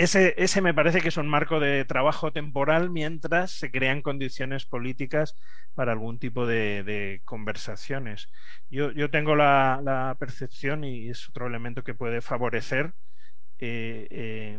[0.00, 4.66] ese, ese, me parece que es un marco de trabajo temporal mientras se crean condiciones
[4.66, 5.36] políticas
[5.74, 8.28] para algún tipo de, conversaciones.
[8.70, 12.94] Yo, yo tengo la, la, percepción, y es otro elemento que puede favorecer
[13.58, 14.58] eh, eh,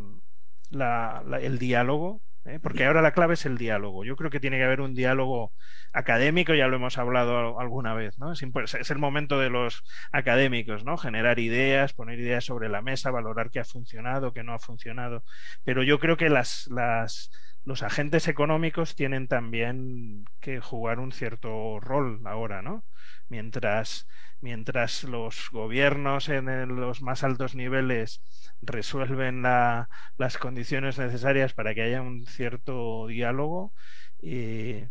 [0.70, 2.60] la, el diálogo, ¿eh?
[2.62, 4.04] porque ahora la clave es el diálogo.
[4.04, 5.54] Yo creo que tiene que haber un diálogo
[5.94, 8.32] académico, ya lo hemos hablado alguna vez, ¿no?
[8.32, 8.44] Es,
[8.76, 10.98] es, el momento de los académicos, ¿no?
[10.98, 15.24] Generar ideas, poner ideas sobre la mesa, valorar qué ha funcionado, qué no ha funcionado.
[15.64, 17.32] Pero yo creo que las, las,
[17.64, 22.86] los agentes económicos tienen también que jugar un cierto rol ahora, ¿no?
[23.28, 24.08] Mientras,
[24.42, 28.24] mientras los gobiernos en los más altos niveles
[28.62, 33.74] resuelven la, las condiciones necesarias para que haya un cierto diálogo.
[34.22, 34.84] Y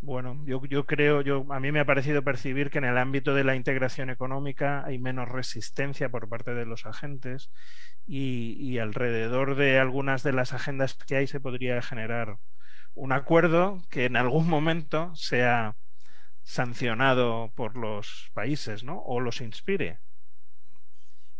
[0.00, 3.34] bueno, yo, yo creo, yo, a mí me ha parecido percibir que en el ámbito
[3.34, 7.50] de la integración económica hay menos resistencia por parte de los agentes
[8.06, 12.36] y, y alrededor de algunas de las agendas que hay se podría generar
[12.94, 15.76] un acuerdo que en algún momento sea
[16.42, 19.00] sancionado por los países, ¿no?
[19.00, 20.00] O los inspire.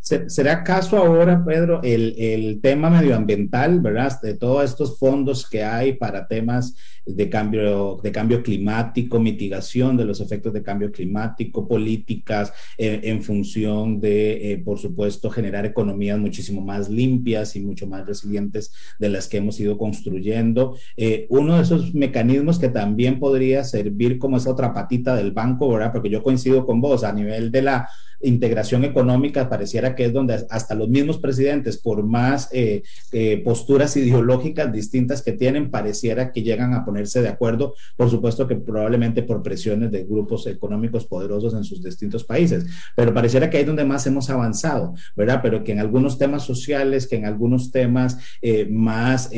[0.00, 4.18] ¿Será acaso ahora, Pedro, el, el, tema medioambiental, ¿verdad?
[4.22, 10.04] De todos estos fondos que hay para temas de cambio, de cambio climático, mitigación de
[10.04, 16.18] los efectos de cambio climático, políticas eh, en función de, eh, por supuesto, generar economías
[16.18, 20.76] muchísimo más limpias y mucho más resilientes de las que hemos ido construyendo.
[20.96, 25.68] Eh, uno de esos mecanismos que también podría servir como esa otra patita del banco,
[25.68, 25.92] ¿verdad?
[25.92, 27.88] Porque yo coincido con vos a nivel de la
[28.20, 33.96] integración económica pareciera que es donde hasta los mismos presidentes, por más eh, eh, posturas
[33.96, 39.22] ideológicas distintas que tienen, pareciera que llegan a ponerse de acuerdo, por supuesto que probablemente
[39.22, 43.66] por presiones de grupos económicos poderosos en sus distintos países, pero pareciera que ahí es
[43.66, 45.40] donde más hemos avanzado, ¿verdad?
[45.42, 49.30] Pero que en algunos temas sociales, que en algunos temas eh, más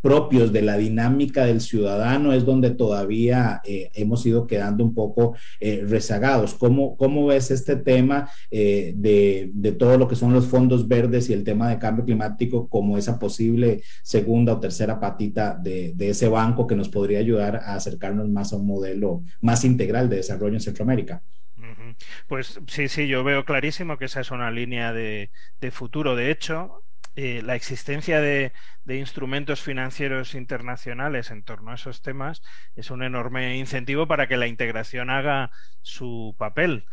[0.00, 6.54] propios de la dinámica del ciudadano es donde todavía hemos ido quedando un poco rezagados.
[6.54, 8.27] ¿Cómo, ¿Cómo ves este tema?
[8.50, 12.04] Eh, de, de, todo lo que son los fondos verdes y el tema de cambio
[12.04, 17.18] climático como esa posible segunda o tercera patita de, de, ese banco que nos podría
[17.18, 21.22] ayudar a acercarnos más a un modelo más integral de desarrollo en Centroamérica.
[22.26, 26.14] Pues sí, sí, yo veo clarísimo que esa es una línea de, de futuro.
[26.14, 26.84] De hecho,
[27.16, 28.52] eh, la existencia de,
[28.84, 32.42] de, instrumentos financieros internacionales en torno a esos temas
[32.76, 35.50] es un enorme incentivo para que la integración haga
[35.82, 36.84] su papel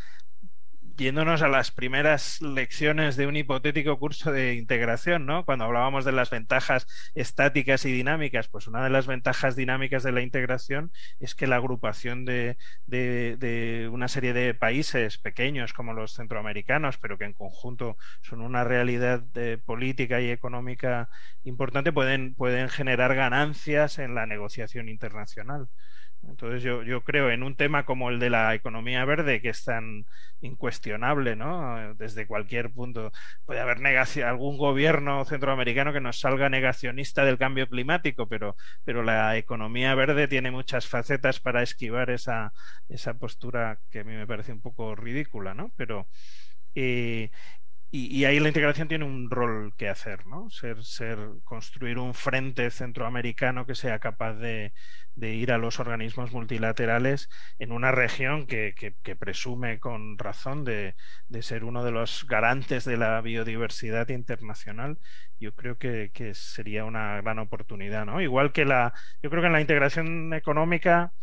[0.97, 5.45] yéndonos a las primeras lecciones de un hipotético curso de integración, ¿no?
[5.45, 10.11] Cuando hablábamos de las ventajas estáticas y dinámicas, pues una de las ventajas dinámicas de
[10.11, 15.93] la integración es que la agrupación de, de, de una serie de países pequeños como
[15.93, 19.23] los centroamericanos, pero que en conjunto son una realidad
[19.65, 21.09] política y económica
[21.43, 25.67] importante, pueden, pueden generar ganancias en la negociación internacional.
[26.27, 29.63] Entonces yo, yo, creo en un tema como el de la economía verde, que es
[29.63, 30.05] tan
[30.41, 31.93] incuestionable, ¿no?
[31.95, 33.11] Desde cualquier punto.
[33.45, 33.79] Puede haber
[34.23, 40.27] algún gobierno centroamericano que nos salga negacionista del cambio climático, pero, pero la economía verde
[40.27, 42.53] tiene muchas facetas para esquivar esa,
[42.89, 45.71] esa postura que a mí me parece un poco ridícula, ¿no?
[45.75, 46.07] Pero,
[47.95, 50.49] y, ahí la integración tiene un rol que hacer, ¿no?
[50.49, 54.73] Ser, ser construir un frente centroamericano que sea capaz de,
[55.15, 58.73] ir a los organismos multilaterales en una región que,
[59.17, 60.95] presume con razón de,
[61.41, 64.99] ser uno de los garantes de la biodiversidad internacional.
[65.39, 68.21] Yo creo que, sería una gran oportunidad, ¿no?
[68.21, 68.93] Igual que la,
[69.23, 71.13] yo creo que en la integración económica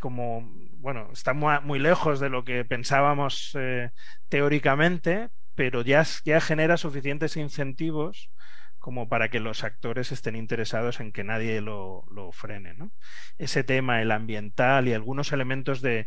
[0.00, 3.90] como, bueno, está muy, lejos de lo que pensábamos eh,
[4.28, 8.30] teóricamente, pero ya, ya genera suficientes incentivos
[8.78, 12.76] como para que los actores estén interesados en que nadie lo, frene.
[13.38, 16.06] Ese tema, el ambiental y algunos elementos de,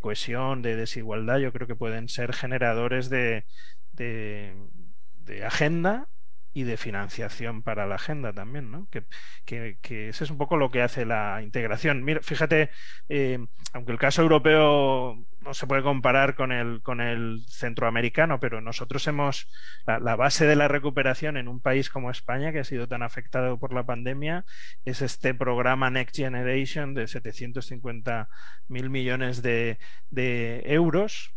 [0.00, 3.44] cohesión, de desigualdad, yo creo que pueden ser generadores de,
[3.92, 6.08] de agenda
[6.56, 8.88] y de financiación para la agenda también, ¿no?
[8.90, 9.04] Que,
[9.44, 12.02] que, ese es un poco lo que hace la integración.
[12.02, 12.70] Mira, fíjate,
[13.10, 13.44] eh,
[13.74, 19.06] aunque el caso europeo no se puede comparar con el, con el centroamericano, pero nosotros
[19.06, 19.50] hemos,
[19.86, 23.58] la, base de la recuperación en un país como España, que ha sido tan afectado
[23.58, 24.46] por la pandemia,
[24.86, 28.30] es este programa Next Generation de 750
[28.68, 29.78] mil millones de,
[30.08, 31.35] de euros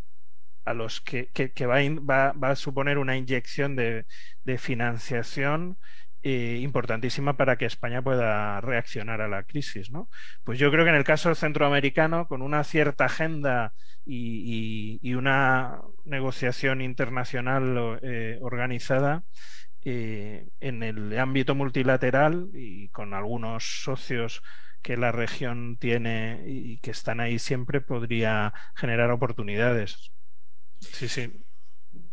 [0.64, 1.28] a los que,
[1.66, 4.06] va, a suponer una inyección de,
[4.58, 5.78] financiación
[6.22, 9.90] eh, importantísima para que España pueda reaccionar a la crisis.
[9.90, 10.08] ¿no?
[10.44, 13.72] Pues yo creo que en el caso centroamericano, con una cierta agenda
[14.04, 19.24] y, una negociación internacional eh, organizada,
[19.82, 24.42] eh, en el ámbito multilateral y con algunos socios
[24.82, 30.12] que la región tiene y que están ahí siempre, podría generar oportunidades.
[30.80, 31.30] Sí, sí.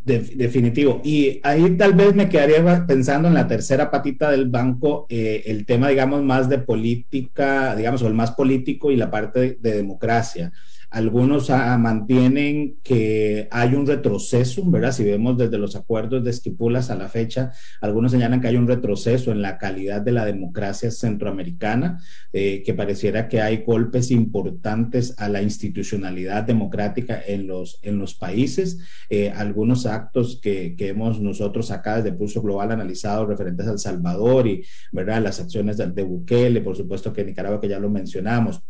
[0.03, 1.01] definitivo.
[1.03, 5.65] Y ahí tal vez me quedaría pensando en la tercera patita del banco, eh, el
[5.65, 10.51] tema, digamos, más de política, digamos, o el más político y la parte de democracia.
[10.89, 14.93] Algunos ah, mantienen que hay un retroceso, ¿verdad?
[14.93, 18.67] Si vemos desde los acuerdos de Esquipulas a la fecha, algunos señalan que hay un
[18.67, 21.99] retroceso en la calidad de la democracia centroamericana,
[22.31, 28.15] eh, que pareciera que hay golpes importantes a la institucionalidad democrática en los, en los
[28.15, 28.77] países.
[29.09, 33.79] Eh, algunos actos que, que, hemos nosotros acá desde Pulso Global analizado referentes a El
[33.79, 34.63] Salvador y,
[34.93, 35.21] ¿verdad?
[35.21, 38.61] Las acciones de, de Bukele, por supuesto que Nicaragua, que ya lo mencionamos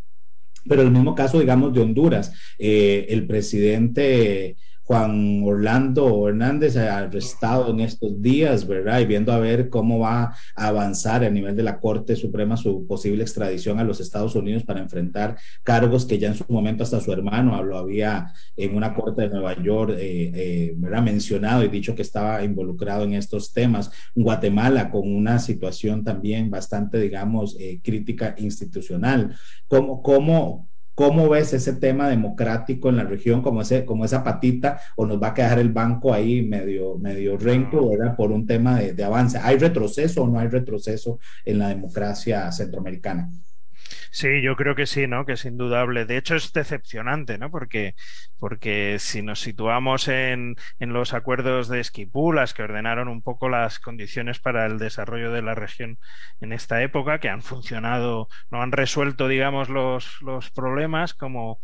[0.68, 4.58] pero el mismo caso, digamos, de Honduras, eh, el presidente
[4.88, 9.02] Juan Orlando Hernández arrestado en estos días, ¿verdad?
[9.02, 12.88] Y viendo a ver cómo va a avanzar a nivel de la Corte Suprema su
[12.88, 17.02] posible extradición a los Estados Unidos para enfrentar cargos que ya en su momento hasta
[17.02, 21.04] su hermano lo había en una corte de Nueva York, eh, eh, ¿verdad?
[21.04, 23.92] Mencionado y dicho que estaba involucrado en estos temas.
[24.16, 29.36] Guatemala con una situación también bastante, digamos, eh, crítica institucional.
[29.68, 34.82] ¿Cómo, cómo, ¿Cómo ves ese tema democrático en la región, como, ese, como esa patita,
[34.96, 38.16] o nos va a quedar el banco ahí medio, medio renco, ¿verdad?
[38.16, 39.38] Por un tema de, de avance.
[39.38, 43.30] ¿Hay retroceso o no hay retroceso en la democracia centroamericana?
[44.12, 45.26] Sí, yo creo que sí, ¿no?
[45.26, 46.06] Que es indudable.
[46.06, 47.52] De hecho, es decepcionante, ¿no?
[47.52, 47.96] Porque,
[48.40, 53.80] porque si nos situamos en, en los acuerdos de Esquipulas, que ordenaron un poco las
[53.80, 56.00] condiciones para el desarrollo de la región
[56.40, 61.60] en esta época, que han funcionado, no han resuelto, digamos, los, los problemas como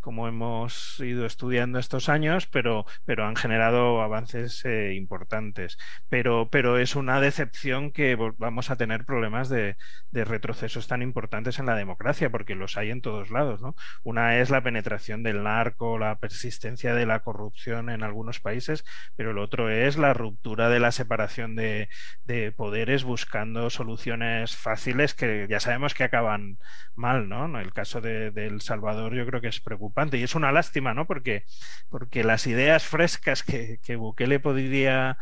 [0.00, 5.76] como hemos ido estudiando estos años, pero, pero han generado avances eh, importantes.
[6.08, 9.76] Pero, pero es una decepción que vamos a tener problemas de,
[10.10, 13.60] de, retrocesos tan importantes en la democracia, porque los hay en todos lados.
[13.60, 13.74] ¿no?
[14.02, 18.84] Una es la penetración del narco, la persistencia de la corrupción en algunos países,
[19.16, 21.88] pero el otro es la ruptura de la separación de,
[22.24, 26.58] de poderes buscando soluciones fáciles que ya sabemos que acaban
[26.94, 27.28] mal.
[27.28, 27.60] ¿no?
[27.60, 30.94] El caso de, de El Salvador yo creo que es preocupante y es una lástima,
[30.94, 31.06] ¿no?
[31.06, 31.44] Porque,
[31.88, 35.18] porque las ideas frescas que, que Bukele podría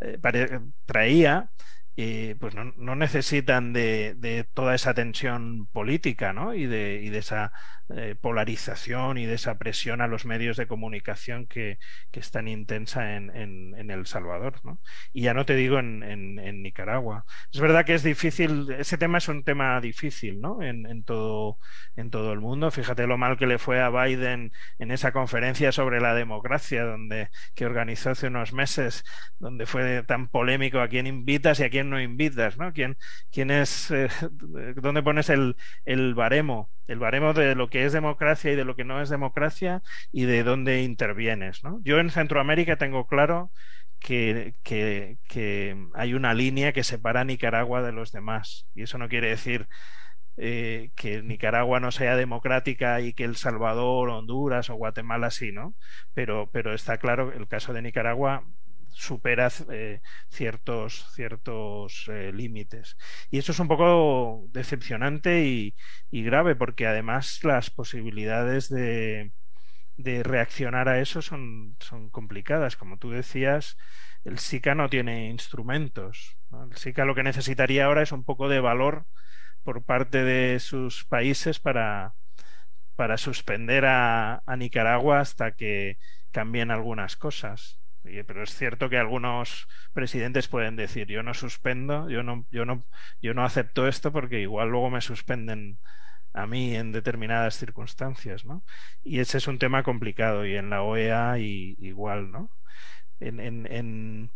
[0.00, 0.18] eh,
[0.86, 1.50] traía
[2.02, 6.54] eh, pues no, no necesitan de, de, toda esa tensión política ¿no?
[6.54, 7.52] y, de, y de esa
[7.94, 11.78] eh, polarización y de esa presión a los medios de comunicación que,
[12.12, 14.60] que es tan intensa en, en, El Salvador.
[14.64, 14.80] ¿no?
[15.12, 17.24] Y ya no te digo en, en, Nicaragua.
[17.52, 20.62] Es verdad que es difícil, ese tema es un tema difícil ¿no?
[20.62, 21.58] en, todo,
[21.96, 22.70] en todo el mundo.
[22.70, 27.28] Fíjate lo mal que le fue a Biden en esa conferencia sobre la democracia donde,
[27.54, 29.04] que organizó hace unos meses,
[29.38, 32.72] donde fue tan polémico a quién invitas y a quién no invitas, ¿no?
[32.72, 32.96] ¿Quién,
[33.30, 34.08] quién es, eh,
[34.76, 36.70] dónde pones el, el baremo?
[36.90, 39.80] el baremo de lo que es democracia y de lo que no es democracia
[40.10, 41.62] y de dónde intervienes.
[41.62, 41.80] ¿no?
[41.84, 43.52] Yo en Centroamérica tengo claro
[44.00, 48.66] que, que, hay una línea que separa a Nicaragua de los demás.
[48.74, 49.68] Y eso no quiere decir
[50.36, 55.74] eh, que Nicaragua no sea democrática y que El Salvador, Honduras o Guatemala sí, ¿no?
[56.14, 58.44] Pero, pero está claro, el caso de Nicaragua
[58.92, 62.96] supera eh, ciertos, ciertos eh, límites.
[63.30, 65.74] Y eso es un poco decepcionante y,
[66.10, 69.32] grave, porque además las posibilidades de,
[69.96, 71.76] reaccionar a eso son,
[72.10, 72.76] complicadas.
[72.76, 73.76] Como tú decías,
[74.24, 76.36] el SICA no tiene instrumentos.
[76.52, 79.06] El SICA lo que necesitaría ahora es un poco de valor
[79.62, 82.14] por parte de sus países para,
[82.96, 85.98] para suspender a Nicaragua hasta que
[86.30, 87.79] cambien algunas cosas.
[88.02, 92.82] Pero es cierto que algunos presidentes pueden decir yo no suspendo, yo no, yo no,
[93.20, 95.78] yo no acepto esto porque igual luego me suspenden
[96.32, 98.64] a mí en determinadas circunstancias, ¿no?
[99.02, 102.50] Y ese es un tema complicado y en la OEA igual, ¿no?
[103.18, 104.30] En, en, en,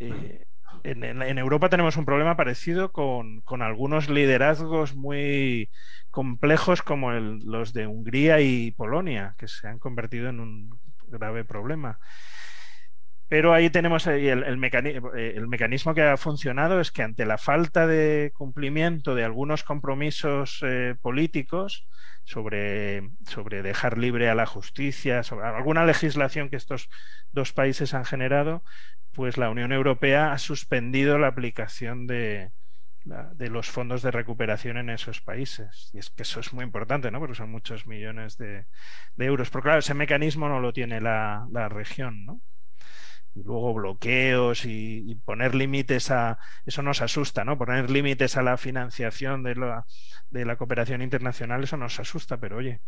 [0.00, 0.44] eh,
[0.84, 5.70] en, Europa tenemos un problema parecido con, con algunos liderazgos muy
[6.10, 11.98] complejos como los de Hungría y Polonia, que se han convertido en un grave problema.
[13.30, 17.24] Pero ahí tenemos el, el, mecanismo, eh, el, mecanismo que ha funcionado es que ante
[17.24, 21.86] la falta de cumplimiento de algunos compromisos eh, políticos
[22.24, 26.88] sobre, sobre dejar libre a la justicia, sobre alguna legislación que estos
[27.30, 28.64] dos países han generado,
[29.12, 32.50] pues la Unión Europea ha suspendido la aplicación de,
[33.04, 35.90] los fondos de recuperación en esos países.
[35.94, 37.20] Y es que eso es muy importante, ¿no?
[37.20, 38.66] Porque son muchos millones de,
[39.18, 39.50] euros.
[39.50, 42.40] Pero claro, ese mecanismo no lo tiene la región, ¿no?
[43.40, 47.58] Y luego bloqueos y, poner límites a eso nos asusta, ¿no?
[47.58, 49.86] Poner límites a la financiación de la,
[50.30, 52.80] de la cooperación internacional, eso nos asusta, pero oye,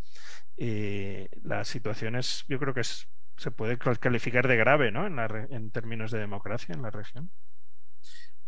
[0.57, 5.07] eh, la situación es, yo creo que se puede calificar de grave, ¿no?
[5.07, 7.31] En, la, en términos de democracia en la región.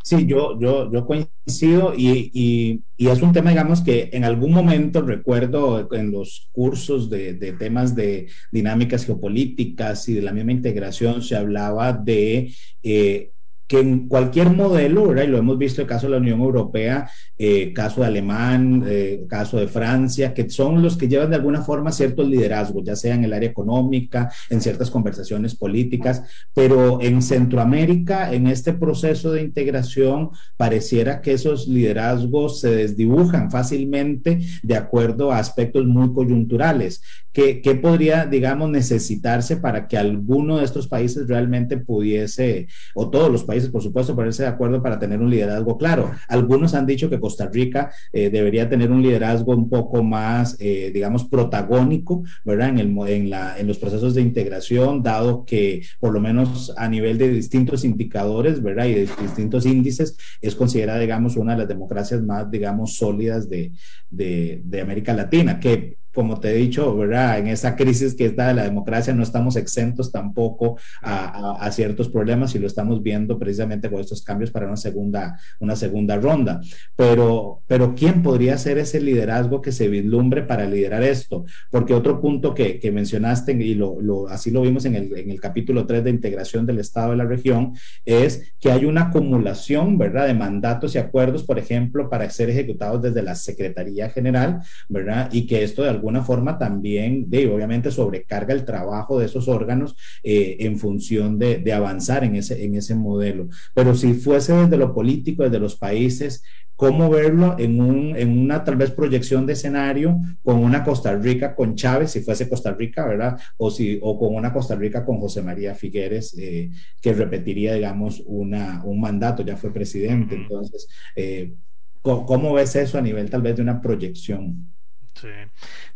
[0.04, 4.52] Sí, yo, yo, yo coincido y, y, y, es un tema, digamos, que en algún
[4.52, 10.52] momento recuerdo en los cursos de, de, temas de dinámicas geopolíticas y de la misma
[10.52, 12.52] integración se hablaba de
[12.82, 13.30] eh,
[13.66, 15.24] que en cualquier modelo, ¿verdad?
[15.24, 17.08] y lo hemos visto el caso de la Unión Europea,
[17.38, 21.62] eh, caso de Alemán, eh, caso de Francia, que son los que llevan de alguna
[21.62, 27.22] forma ciertos liderazgos, ya sea en el área económica, en ciertas conversaciones políticas, pero en
[27.22, 35.32] Centroamérica, en este proceso de integración, pareciera que esos liderazgos se desdibujan fácilmente de acuerdo
[35.32, 37.02] a aspectos muy coyunturales.
[37.32, 43.32] ¿Qué, qué podría, digamos, necesitarse para que alguno de estos países realmente pudiese, o todos
[43.32, 46.10] los países, por supuesto, ponerse de acuerdo para tener un liderazgo claro.
[46.28, 50.90] Algunos han dicho que Costa Rica eh, debería tener un liderazgo un poco más, eh,
[50.92, 52.70] digamos, protagónico, ¿verdad?
[52.70, 56.88] En, el, en, la, en los procesos de integración, dado que por lo menos a
[56.88, 58.86] nivel de distintos indicadores, ¿verdad?
[58.86, 63.72] Y de distintos índices, es considerada, digamos, una de las democracias más, digamos, sólidas de,
[64.10, 67.38] de, de América Latina, que como te he dicho, ¿verdad?
[67.38, 72.08] En esa crisis que está de la democracia no estamos exentos tampoco a, a, ciertos
[72.08, 76.60] problemas y lo estamos viendo precisamente con estos cambios para una segunda, una segunda ronda.
[76.94, 81.44] Pero, pero ¿quién podría ser ese liderazgo que se vislumbre para liderar esto?
[81.70, 85.30] Porque otro punto que, que mencionaste, y lo, lo, así lo vimos en el, en
[85.30, 89.98] el capítulo 3 de integración del Estado de la región, es que hay una acumulación,
[89.98, 95.28] ¿verdad?, de mandatos y acuerdos, por ejemplo, para ser ejecutados desde la Secretaría General, ¿verdad?
[95.32, 99.96] Y que esto de alguna forma también, de, obviamente, sobrecarga el trabajo de esos órganos
[100.22, 103.48] eh, en función de, de, avanzar en ese, en ese modelo.
[103.74, 106.42] Pero si fuese desde lo político, desde los países,
[106.76, 111.54] ¿cómo verlo en, un, en una tal vez proyección de escenario con una Costa Rica
[111.54, 113.38] con Chávez, si fuese Costa Rica, ¿verdad?
[113.56, 118.22] O, si, o con una Costa Rica con José María Figueres, eh, que repetiría, digamos,
[118.26, 120.34] una, un mandato, ya fue presidente.
[120.34, 121.54] Entonces, eh,
[122.02, 124.72] ¿cómo ves eso a nivel tal vez de una proyección?
[125.14, 125.28] Sí.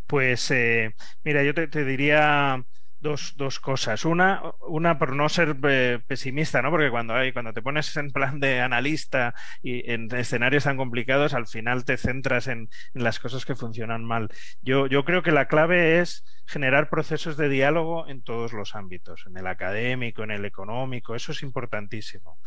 [0.08, 2.64] Pues eh, mira, yo te, diría
[2.98, 4.06] dos, dos, cosas.
[4.06, 6.70] Una, una por no ser eh, pesimista, ¿no?
[6.70, 11.34] Porque cuando hay, cuando te pones en plan de analista y en escenarios tan complicados,
[11.34, 14.30] al final te centras en, en las cosas que funcionan mal.
[14.62, 19.26] Yo, yo creo que la clave es generar procesos de diálogo en todos los ámbitos,
[19.26, 22.38] en el académico, en el económico, eso es importantísimo.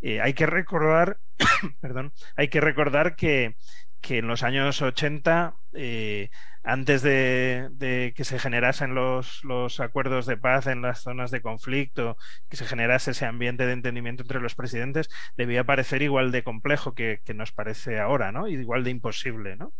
[0.00, 1.18] Eh, hay que recordar,
[1.80, 3.56] perdón, hay que recordar que,
[4.00, 6.30] que en los años 80 eh,
[6.64, 12.16] antes de, que se generasen los, acuerdos de paz en las zonas de conflicto,
[12.48, 16.94] que se generase ese ambiente de entendimiento entre los presidentes, debía parecer igual de complejo
[16.94, 18.48] que, nos parece ahora, ¿no?
[18.48, 19.72] Igual de imposible, ¿no?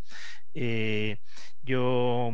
[0.55, 1.19] Eh,
[1.63, 2.31] yo.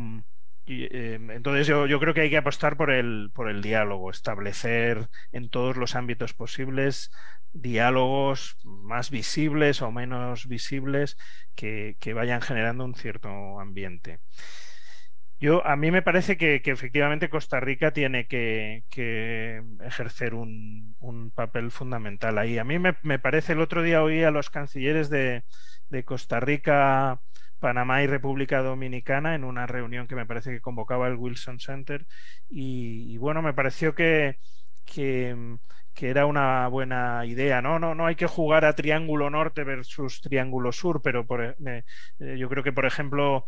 [0.66, 5.08] Eh, entonces yo, yo, creo que hay que apostar por el, por el diálogo, establecer
[5.32, 7.10] en todos los ámbitos posibles
[7.54, 11.16] diálogos más visibles o menos visibles
[11.54, 14.20] que, vayan generando un cierto ambiente.
[15.40, 18.82] Yo, a mí me parece que, efectivamente Costa Rica tiene que,
[19.84, 20.94] ejercer un,
[21.34, 22.58] papel fundamental ahí.
[22.58, 25.44] A mí me, parece, el otro día oí a los cancilleres de,
[26.04, 27.20] Costa Rica,
[27.60, 32.06] Panamá y República Dominicana en una reunión que me parece que convocaba el Wilson Center
[32.50, 34.38] y, bueno, me pareció que,
[34.84, 35.56] que
[36.02, 37.62] era una buena idea.
[37.62, 37.78] ¿no?
[37.78, 41.26] No, no hay que jugar a Triángulo Norte versus Triángulo Sur, pero
[41.66, 41.84] e,
[42.20, 43.46] eh, yo creo que, por ejemplo,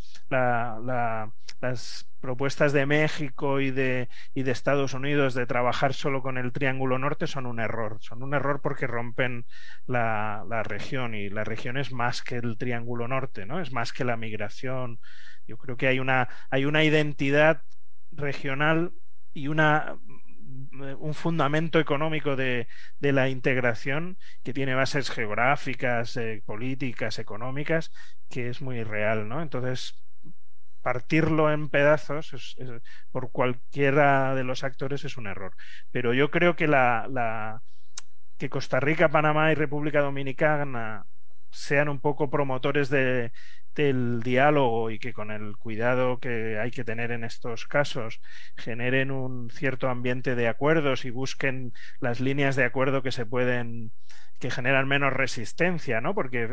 [1.61, 6.53] las propuestas de México y de, y de Estados Unidos de trabajar solo con el
[6.53, 7.99] Triángulo Norte son un error.
[8.01, 9.47] Son un error porque rompen
[9.86, 13.61] la, la región y la región es más que el Triángulo Norte, ¿no?
[13.61, 15.01] es más que la migración.
[15.47, 17.62] Yo creo que hay una, hay una identidad
[18.11, 18.92] regional
[19.32, 19.97] y una
[20.99, 22.68] un fundamento económico de,
[23.01, 27.92] la integración que tiene bases geográficas, eh, políticas, económicas,
[28.28, 29.42] que es muy real, ¿no?
[29.42, 30.05] Entonces,
[30.82, 32.57] partirlo en pedazos
[33.11, 35.57] por cualquiera de los actores es un error.
[35.90, 37.61] Pero yo creo que la,
[38.38, 41.05] que Costa Rica, Panamá y República Dominicana
[41.51, 43.32] sean un poco promotores de,
[43.77, 48.20] del diálogo y que con el cuidado que hay que tener en estos casos
[48.57, 53.93] generen un cierto ambiente de acuerdos y busquen las líneas de acuerdo que se pueden
[54.39, 56.14] que generan menos resistencia, ¿no?
[56.14, 56.49] Porque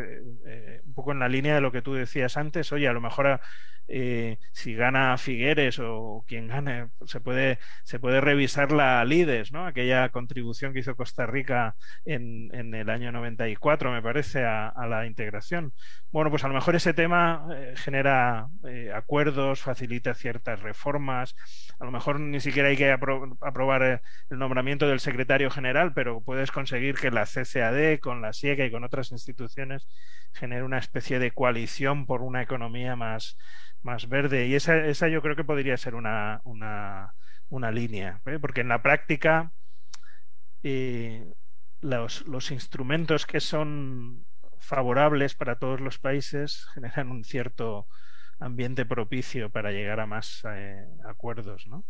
[0.46, 3.02] eh, un poco en la línea de lo que tú decías antes, oye, a lo
[3.02, 3.42] mejor
[3.88, 9.66] eh, si gana Figueres o quien gane, se puede, se puede revisar la Lides, ¿no?
[9.66, 11.76] aquella contribución que hizo Costa Rica
[12.06, 15.74] en, en el año 94, me parece, a, la integración.
[16.12, 21.36] Bueno, pues a lo mejor ese tema eh, genera eh, acuerdos, facilita ciertas reformas,
[21.80, 26.52] a lo mejor ni siquiera hay que aprobar el nombramiento del secretario general, pero puedes
[26.52, 27.26] conseguir que la
[28.00, 29.88] Con la SIEGA y con otras instituciones
[30.34, 33.38] genere una especie de coalición por una economía más
[33.84, 34.48] más verde.
[34.48, 37.14] Y esa, esa yo creo que podría ser una, una,
[37.50, 38.40] una línea, ¿eh?
[38.40, 39.52] porque en la práctica
[40.64, 41.34] eh,
[41.82, 44.26] los, los, instrumentos que son
[44.60, 47.88] favorables para todos los países generan un cierto
[48.40, 51.86] ambiente propicio para llegar a más eh, acuerdos, ¿no?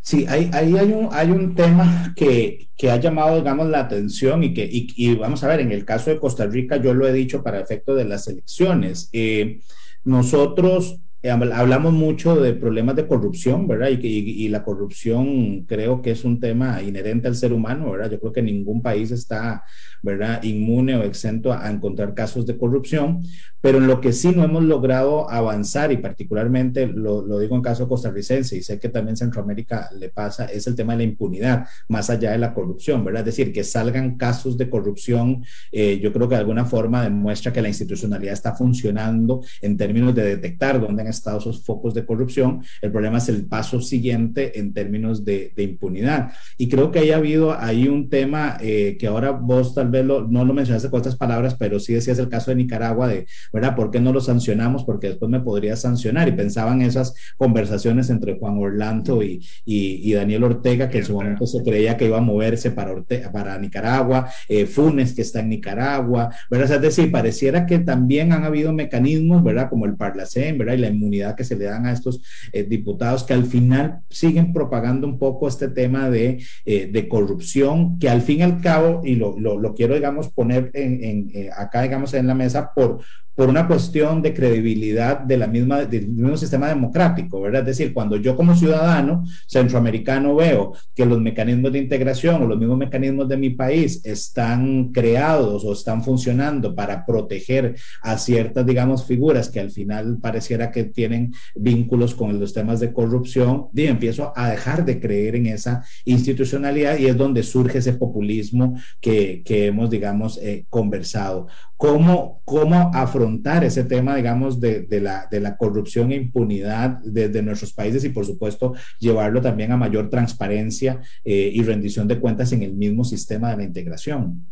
[0.00, 4.54] Sí, ahí, hay, un, hay un tema que, que, ha llamado, digamos, la atención y
[4.54, 7.42] que, y, vamos a ver, en el caso de Costa Rica, yo lo he dicho
[7.42, 9.10] para efecto de las elecciones.
[9.12, 9.60] Eh,
[10.04, 13.88] nosotros hablamos mucho de problemas de corrupción, ¿verdad?
[13.90, 18.10] Y, y, la corrupción creo que es un tema inherente al ser humano, ¿verdad?
[18.10, 19.64] Yo creo que ningún país está,
[20.00, 20.40] ¿verdad?
[20.44, 23.20] Inmune o exento a, encontrar casos de corrupción,
[23.60, 27.62] pero en lo que sí no hemos logrado avanzar, y particularmente lo, lo, digo en
[27.62, 31.66] caso costarricense, y sé que también Centroamérica le pasa, es el tema de la impunidad,
[31.88, 33.26] más allá de la corrupción, ¿verdad?
[33.26, 37.52] Es decir, que salgan casos de corrupción, eh, yo creo que de alguna forma demuestra
[37.52, 42.62] que la institucionalidad está funcionando en términos de detectar dónde estado esos focos de corrupción.
[42.82, 46.32] El problema es el paso siguiente en términos de, impunidad.
[46.56, 50.44] Y creo que haya habido ahí un tema eh, que ahora vos tal vez no
[50.44, 53.74] lo mencionaste con otras palabras, pero sí decías el caso de Nicaragua, de, ¿verdad?
[53.74, 54.84] ¿Por qué no lo sancionamos?
[54.84, 56.28] Porque después me podría sancionar.
[56.28, 61.46] Y pensaban esas conversaciones entre Juan Orlando y, y, Daniel Ortega, que en su momento
[61.46, 62.94] se creía que iba a moverse para,
[63.32, 66.76] para Nicaragua, eh, Funes, que está en Nicaragua, ¿verdad?
[66.76, 69.68] Es decir, pareciera que también han habido mecanismos, ¿verdad?
[69.68, 70.74] Como el Parlacén, ¿verdad?
[70.74, 72.20] Y la inmunidad que se le dan a estos
[72.52, 77.98] eh, diputados que al final siguen propagando un poco este tema de, eh, de corrupción,
[77.98, 81.30] que al fin y al cabo, y lo, lo, lo quiero, digamos, poner en, en,
[81.34, 83.00] eh, acá, digamos, en la mesa por,
[83.38, 87.60] por una cuestión de credibilidad de la misma, del mismo sistema democrático, ¿verdad?
[87.60, 92.58] Es decir, cuando yo como ciudadano centroamericano veo que los mecanismos de integración o los
[92.58, 99.06] mismos mecanismos de mi país están creados o están funcionando para proteger a ciertas, digamos,
[99.06, 104.32] figuras que al final pareciera que tienen vínculos con los temas de corrupción, y empiezo
[104.34, 109.66] a dejar de creer en esa institucionalidad y es donde surge ese populismo que, que
[109.66, 111.46] hemos, digamos, eh, conversado.
[111.78, 117.40] ¿Cómo, cómo afrontar ese tema, digamos, de, de, la, de la corrupción e impunidad desde
[117.40, 122.50] nuestros países y, por supuesto, llevarlo también a mayor transparencia eh, y rendición de cuentas
[122.50, 124.50] en el mismo sistema de la integración?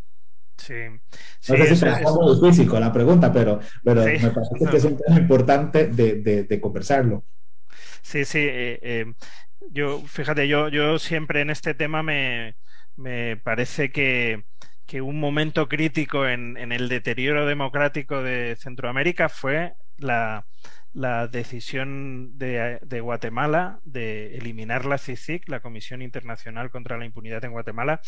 [0.57, 0.74] Sí.
[1.41, 4.97] sí no sé si es, físico la pregunta, pero, pero me parece que es un
[4.97, 7.24] tema importante de, de, conversarlo.
[8.03, 8.39] Sí, sí.
[8.39, 9.12] Eh, eh,
[9.72, 12.55] yo, fíjate, yo, yo siempre en este tema me,
[12.95, 14.45] me parece que
[14.87, 20.47] que un momento crítico en, el deterioro democrático de Centroamérica fue la,
[21.30, 28.01] decisión de, Guatemala de eliminar la CICIC, la Comisión Internacional contra la Impunidad en Guatemala.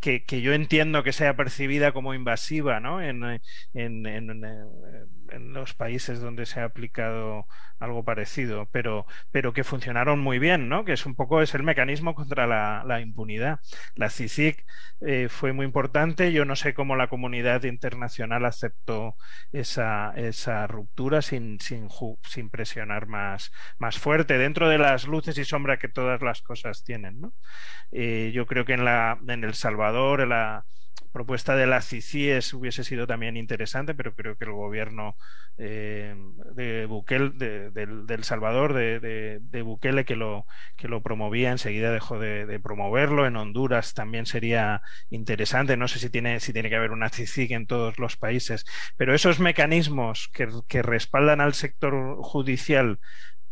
[0.00, 3.00] que, yo entiendo que sea percibida como invasiva ¿no?
[3.00, 3.40] en,
[3.74, 4.06] en,
[5.38, 7.46] los países donde se ha aplicado
[7.78, 10.84] algo parecido, pero, pero que funcionaron muy bien, ¿no?
[10.84, 13.60] que es un poco es el mecanismo contra la, impunidad.
[13.94, 14.64] La CICIC
[15.00, 19.16] eh, fue muy importante, yo no sé cómo la comunidad internacional aceptó
[19.52, 21.88] esa, esa ruptura sin, sin,
[22.22, 26.84] sin presionar más, más fuerte, dentro de las luces y sombras que todas las cosas
[26.84, 27.20] tienen.
[27.20, 27.32] ¿no?
[27.92, 30.64] Eh, yo creo que en, la, en El Salvador, en la
[31.18, 35.16] propuesta de la CICIES hubiese sido también interesante, pero creo que el gobierno
[35.56, 36.14] eh,
[36.54, 40.46] de Bukele, del, Salvador, de, Bukele, que lo,
[40.76, 43.26] que lo promovía, enseguida dejó de, promoverlo.
[43.26, 45.76] En Honduras también sería interesante.
[45.76, 48.64] No sé si tiene, si tiene que haber una CICIG en todos los países,
[48.96, 50.30] pero esos mecanismos
[50.68, 53.00] que respaldan al sector judicial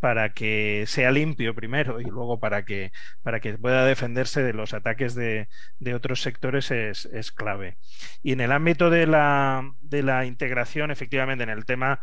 [0.01, 2.93] para que sea limpio primero y luego para que,
[3.23, 7.79] para que pueda defenderse de los ataques de, de otros sectores es, es, clave.
[8.23, 12.01] Y en el ámbito de la, de la integración, efectivamente, en el tema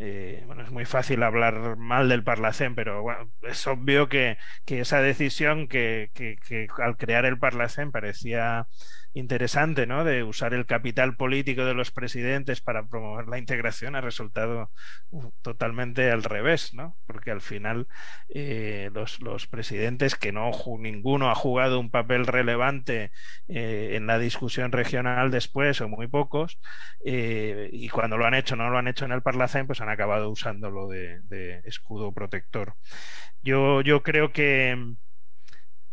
[0.00, 4.80] eh, bueno, es muy fácil hablar mal del Parlacén, pero bueno, es obvio que, que
[4.80, 8.68] esa decisión que, que, que, al crear el Parlacén parecía
[9.18, 10.04] interesante, ¿no?
[10.04, 14.70] De usar el capital político de los presidentes para promover la integración ha resultado
[15.10, 16.96] uh, totalmente al revés, ¿no?
[17.06, 17.88] Porque al final
[18.28, 23.10] eh, los, los, presidentes, que no ninguno ha jugado un papel relevante
[23.48, 26.58] eh, en la discusión regional después, o muy pocos,
[27.04, 29.88] eh, y cuando lo han hecho, no lo han hecho en el Parlacén, pues han
[29.88, 32.74] acabado usándolo de, de escudo protector.
[33.42, 34.76] Yo, yo creo que,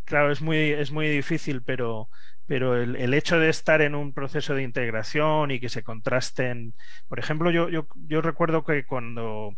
[0.04, 2.10] claro, es muy, es muy difícil, pero
[2.48, 6.74] pero el, el, hecho de estar en un proceso de integración y que se contrasten,
[7.08, 9.56] por ejemplo, yo, yo, yo recuerdo que cuando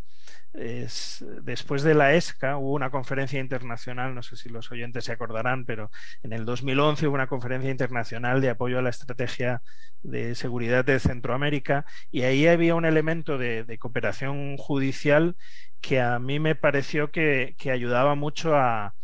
[0.54, 5.12] es, después de la ESCA hubo una conferencia internacional, no sé si los oyentes se
[5.12, 5.92] acordarán, pero
[6.24, 9.62] en el 2011 hubo una conferencia internacional de apoyo a la estrategia
[10.04, 15.36] de seguridad de Centroamérica y ahí había un elemento de, de cooperación judicial
[15.82, 18.96] que a mí me pareció que, que ayudaba mucho a,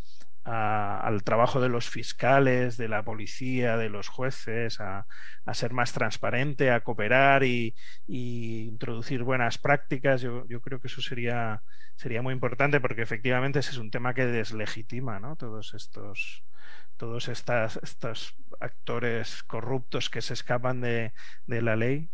[0.44, 5.06] al trabajo de los fiscales, de la policía, de los jueces, a,
[5.54, 7.76] ser más transparente, a cooperar y,
[8.08, 10.22] introducir buenas prácticas.
[10.22, 11.64] Yo, creo que eso sería,
[11.96, 15.36] sería muy importante porque efectivamente ese es un tema que deslegitima ¿no?
[15.36, 16.44] todos estos
[16.98, 21.12] todos estas, estos actores corruptos que se escapan de,
[21.48, 22.10] de la ley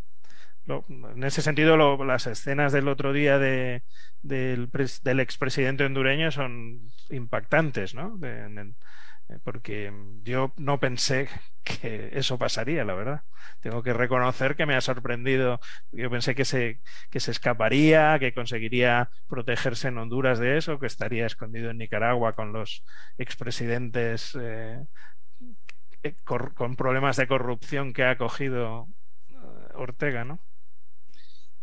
[0.90, 3.84] en ese sentido, las escenas del otro día de,
[4.22, 4.70] del,
[5.04, 8.20] del expresidente hondureño son impactantes, ¿no?
[9.30, 9.94] Eh, porque
[10.24, 11.30] yo no pensé
[11.64, 13.22] que eso pasaría, la verdad.
[13.62, 15.60] Tengo que reconocer que me ha sorprendido.
[15.92, 20.88] Yo pensé que se, que se escaparía, que conseguiría protegerse en Honduras de eso, que
[20.88, 22.84] estaría escondido en Nicaragua con los
[23.18, 24.80] expresidentes eh,
[26.04, 28.88] eh, con problemas de corrupción que ha cogido
[29.74, 30.40] Ortega, ¿no?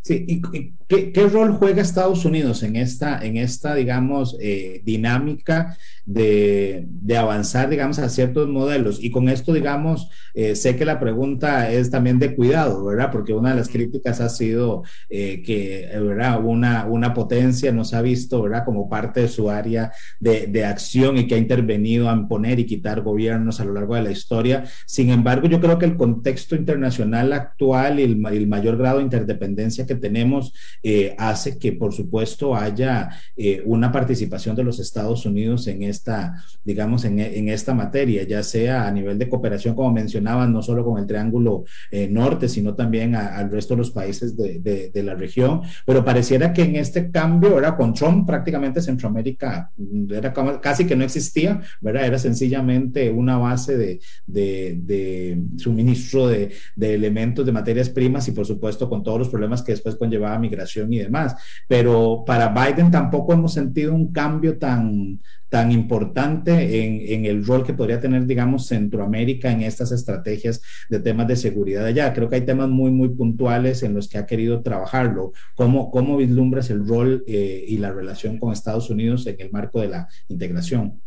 [0.07, 6.87] Sí, ¿y, qué, rol juega Estados Unidos en esta, en esta digamos, eh, dinámica de,
[7.17, 9.03] avanzar, digamos, a ciertos modelos?
[9.03, 13.11] Y con esto, digamos, eh, sé que la pregunta es también de cuidado, ¿verdad?
[13.11, 16.41] Porque una de las críticas ha sido eh, que, ¿verdad?
[16.41, 18.63] Una, una potencia nos ha visto, ¿verdad?
[18.63, 19.91] Como parte de su área
[20.21, 23.95] de, de acción y que ha intervenido a imponer y quitar gobiernos a lo largo
[23.95, 24.63] de la historia.
[24.85, 29.03] Sin embargo, yo creo que el contexto internacional actual y el, el mayor grado de
[29.03, 35.25] interdependencia que tenemos eh, hace que, por supuesto, haya eh, una participación de los Estados
[35.25, 37.17] Unidos en esta, digamos, en,
[37.49, 41.63] esta materia, ya sea a nivel de cooperación, como mencionaban, no solo con el Triángulo
[41.91, 45.61] eh, Norte, sino también al resto de los países de, la región.
[45.85, 50.95] Pero pareciera que en este cambio, era con Trump prácticamente Centroamérica mm, era casi que
[50.95, 52.05] no existía, ¿verdad?
[52.05, 58.89] Era sencillamente una base de, de suministro de, elementos, de materias primas y, por supuesto,
[58.89, 61.35] con todos los problemas que después conllevaba migración y demás.
[61.67, 65.19] Pero para Biden tampoco hemos sentido un cambio tan,
[65.49, 71.27] tan importante en, el rol que podría tener, digamos, Centroamérica en estas estrategias de temas
[71.27, 72.13] de seguridad allá.
[72.13, 75.31] Creo que hay temas muy, muy puntuales en los que ha querido trabajarlo.
[75.55, 79.79] ¿Cómo, cómo vislumbras el rol eh, y la relación con Estados Unidos en el marco
[79.81, 81.01] de la integración?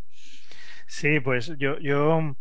[0.87, 2.35] Sí, pues yo, yo,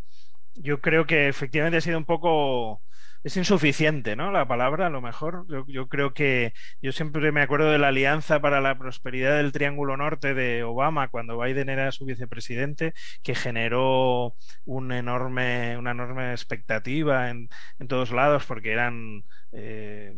[0.55, 2.81] yo creo que efectivamente ha sido un poco
[3.23, 4.31] es insuficiente, ¿no?
[4.31, 5.45] La palabra, a lo mejor.
[5.67, 9.97] Yo, creo que yo siempre me acuerdo de la Alianza para la Prosperidad del Triángulo
[9.97, 12.93] Norte de Obama cuando Biden era su vicepresidente,
[13.23, 17.49] que generó un enorme, una enorme expectativa en,
[17.79, 20.13] en todos lados porque eran eh,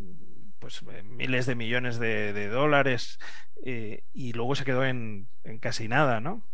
[0.60, 3.18] pues miles de millones de, dólares
[3.66, 6.48] eh, y luego se quedó en, en casi nada, ¿no?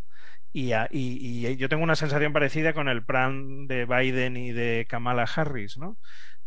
[0.53, 5.77] y, yo tengo una sensación parecida con el plan de Biden y de Kamala Harris,
[5.77, 5.97] ¿no?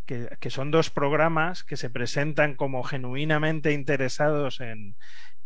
[0.07, 4.97] Que, son dos programas que se presentan como genuinamente interesados en,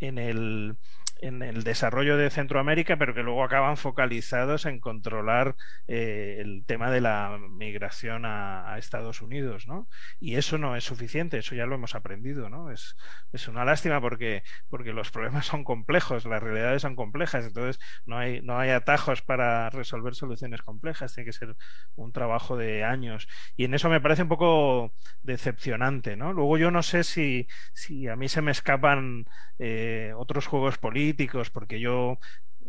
[0.01, 0.77] en el
[1.25, 5.57] en el desarrollo de Centroamérica, pero que luego acaban focalizados en controlar
[5.89, 9.89] eh, el tema de la migración a, Estados Unidos, ¿no?
[10.21, 12.71] Y eso no es suficiente, eso ya lo hemos aprendido, ¿no?
[12.71, 12.97] Es,
[13.33, 18.19] es una lástima porque, porque los problemas son complejos, las realidades son complejas, entonces no
[18.19, 21.57] hay, no hay atajos para resolver soluciones complejas, tiene que ser
[21.95, 23.29] un trabajo de años.
[23.57, 26.33] Y en eso me parece un poco decepcionante, ¿no?
[26.33, 29.25] Luego yo no sé si, si a mí se me escapan
[29.59, 31.14] eh, otros juegos políticos,
[31.51, 32.19] porque yo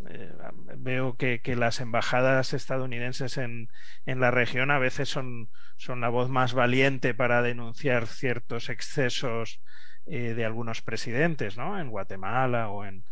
[0.09, 0.31] eh,
[0.77, 3.69] veo que, las embajadas estadounidenses en,
[4.05, 9.61] en, la región a veces son, son la voz más valiente para denunciar ciertos excesos
[10.05, 11.79] eh, de algunos presidentes, ¿no?
[11.79, 13.05] En Guatemala o en...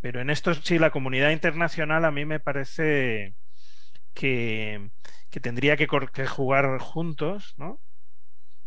[0.00, 3.34] pero en esto sí, la comunidad internacional a mí me parece
[4.14, 4.90] que,
[5.30, 7.80] que tendría que, que jugar juntos, ¿no?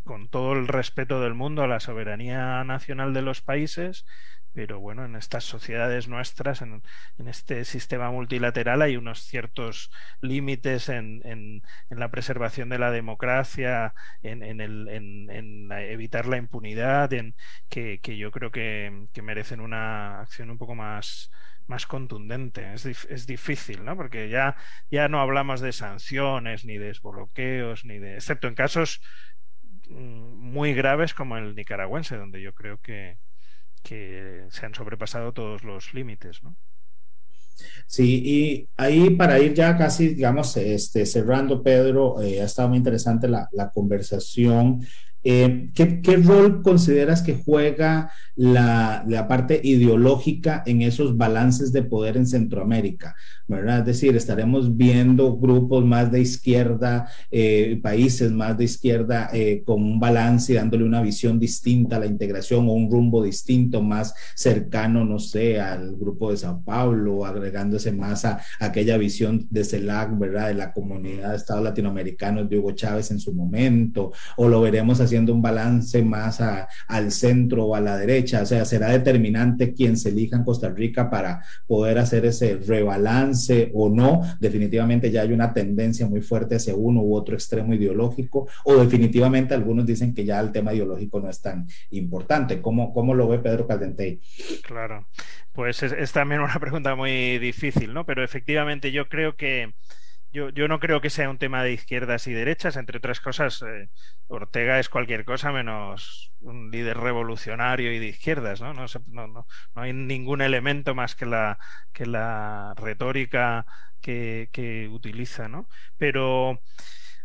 [0.10, 4.08] con todo el respeto del mundo a la soberanía nacional de los países,
[4.54, 6.82] pero bueno, en estas sociedades nuestras, en,
[7.28, 9.92] este sistema multilateral, hay unos ciertos
[10.22, 13.94] límites en, en, la preservación de la democracia,
[14.24, 17.36] en, el, evitar la impunidad, en,
[17.70, 21.32] que, yo creo que, merecen una acción un poco más,
[21.68, 22.74] más contundente.
[22.74, 23.96] Es, es, difícil, ¿no?
[23.96, 24.56] Porque ya,
[24.90, 28.16] ya no hablamos de sanciones, ni de desbloqueos, ni de.
[28.16, 29.02] excepto en casos
[29.90, 33.18] mm, muy graves como el nicaragüense, donde yo creo que,
[33.82, 36.56] que se han sobrepasado todos los límites, ¿no?
[37.86, 42.78] Sí, y ahí para ir ya casi, digamos, este, cerrando, Pedro, eh, ha estado muy
[42.78, 44.86] interesante la, la conversación.
[45.24, 52.26] Eh, ¿qué, rol consideras que juega la, parte ideológica en esos balances de poder en
[52.26, 53.16] Centroamérica?
[53.50, 59.82] Es decir, estaremos viendo grupos más de izquierda, eh, países más de izquierda eh, con
[59.82, 64.14] un balance y dándole una visión distinta a la integración o un rumbo distinto, más
[64.36, 70.18] cercano, no sé, al grupo de Sao Paulo, agregándose más a, aquella visión de CELAC,
[70.18, 70.50] ¿verdad?
[70.50, 75.02] De la comunidad de Estados Latinoamericanos de Hugo Chávez en su momento, o lo veremos
[75.10, 79.98] haciendo un balance más al centro o a la derecha, o sea, será determinante quien
[79.98, 84.22] se elija en Costa Rica para poder hacer ese rebalance o no.
[84.40, 89.56] Definitivamente ya hay una tendencia muy fuerte hacia uno u otro extremo ideológico, o definitivamente
[89.56, 92.62] algunos dicen que ya el tema ideológico no es tan importante.
[92.62, 94.22] ¿Cómo, cómo lo ve Pedro Caldentey?
[94.62, 95.08] Claro,
[95.54, 98.06] pues es, es también una pregunta muy difícil, ¿no?
[98.06, 99.74] Pero efectivamente yo creo que
[100.32, 103.62] yo, yo, no creo que sea un tema de izquierdas y derechas, entre otras cosas,
[103.64, 103.90] eh,
[104.28, 108.74] Ortega es cualquier cosa menos un líder revolucionario y de izquierdas, ¿no?
[108.74, 111.58] No, no, no, no hay ningún elemento más que la,
[111.94, 113.66] que la retórica
[114.02, 115.68] que, que utiliza, ¿no?
[115.98, 116.62] Pero,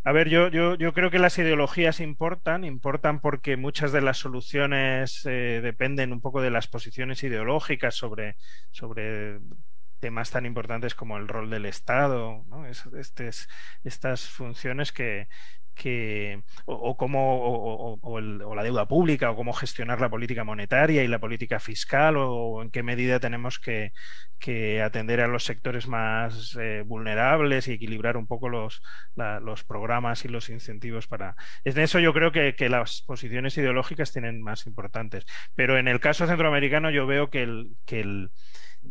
[0.04, 4.18] a ver, yo, yo, yo creo que las ideologías importan, importan porque muchas de las
[4.18, 8.36] soluciones eh, dependen un poco de las posiciones ideológicas sobre,
[8.70, 9.38] sobre
[10.00, 12.66] temas tan importantes como el rol del Estado, ¿no?
[12.66, 13.30] este,
[13.84, 15.28] estas funciones que,
[15.74, 18.20] que o, como o,
[18.54, 22.70] la deuda pública o cómo gestionar la política monetaria y la política fiscal o, en
[22.70, 23.92] qué medida tenemos que,
[24.38, 28.82] que atender a los sectores más eh, vulnerables y equilibrar un poco los,
[29.16, 34.12] los programas y los incentivos para en eso yo creo que, que, las posiciones ideológicas
[34.12, 35.24] tienen más importantes
[35.54, 38.30] pero en el caso centroamericano yo veo que el, que el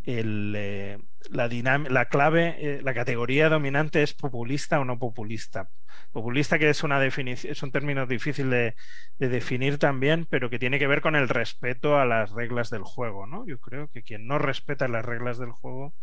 [0.05, 0.97] eh,
[1.29, 5.69] la, la, clave, eh, la categoría dominante es populista o no populista.
[6.11, 8.75] Populista que es una definición, es un término difícil de,
[9.17, 13.25] definir también, pero que tiene que ver con el respeto a las reglas del juego,
[13.27, 13.45] ¿no?
[13.45, 15.93] Yo creo que quien no respeta las reglas del juego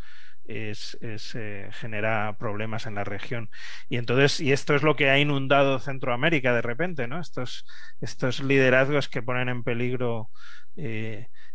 [0.46, 3.50] es, eh, genera problemas en la región.
[3.88, 7.20] Y entonces, y esto es lo que ha inundado Centroamérica de repente, ¿no?
[7.20, 7.66] Estos,
[8.00, 10.30] estos liderazgos que ponen en peligro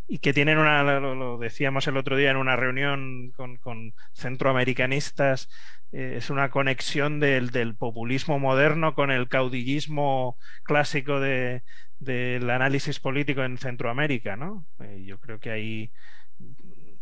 [0.07, 5.49] y que tienen una, lo, decíamos el otro día en una reunión con, con centroamericanistas,
[5.91, 11.63] eh, es una conexión del, del, populismo moderno con el caudillismo clásico de,
[11.99, 14.67] del análisis político en Centroamérica, ¿no?
[14.79, 15.91] Eh, yo creo que ahí,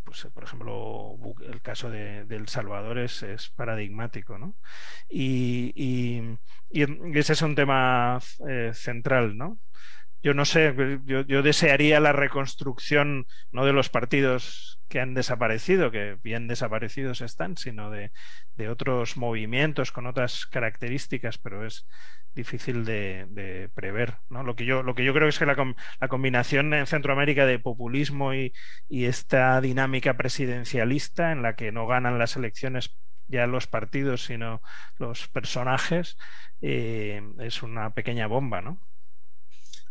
[0.03, 3.25] pues, por ejemplo, el caso de, El Salvador es,
[3.55, 4.55] paradigmático, ¿no?
[5.09, 6.37] Y, y,
[6.69, 9.59] y, ese es un tema eh, central, ¿no?
[10.23, 10.73] Yo no sé,
[11.05, 17.57] yo, desearía la reconstrucción no de los partidos que han desaparecido, que bien desaparecidos están,
[17.57, 18.11] sino de,
[18.69, 21.87] otros movimientos con otras características, pero es
[22.33, 24.15] difícil de, prever.
[24.29, 24.43] ¿no?
[24.43, 25.57] Lo, que yo, lo que yo creo es que la,
[26.07, 28.53] combinación en Centroamérica de populismo y,
[28.87, 32.95] y esta dinámica presidencialista en la que no ganan las elecciones
[33.27, 34.61] ya los partidos, sino
[34.97, 36.17] los personajes,
[36.61, 38.79] eh, es una pequeña bomba, ¿no?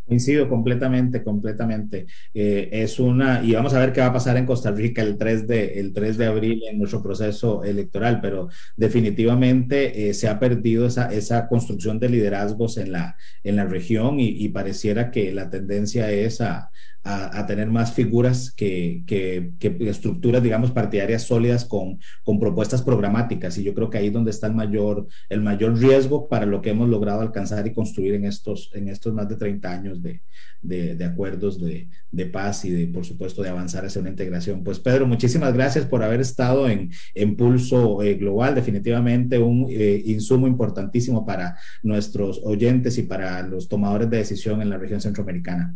[0.05, 2.07] Coincido completamente, completamente.
[2.35, 5.17] Eh, es una, y vamos a ver qué va a pasar en Costa Rica el
[5.17, 10.39] 3 de, el 3 de abril en nuestro proceso electoral, pero definitivamente eh, se ha
[10.39, 15.49] perdido esa, esa construcción de liderazgos en la, en la región y pareciera que la
[15.49, 16.71] tendencia es a,
[17.05, 23.59] a, tener más figuras que, que, estructuras, digamos, partidarias sólidas con, con, propuestas programáticas.
[23.59, 26.63] Y yo creo que ahí es donde está el mayor, el mayor riesgo para lo
[26.63, 30.23] que hemos logrado alcanzar y construir en estos, en estos más de 30 años de,
[30.63, 34.63] de, acuerdos de, de, paz y de, por supuesto, de avanzar hacia una integración.
[34.63, 40.03] Pues Pedro, muchísimas gracias por haber estado en, en Pulso eh, Global, definitivamente un eh,
[40.07, 45.75] insumo importantísimo para nuestros oyentes y para los tomadores de decisión en la región centroamericana.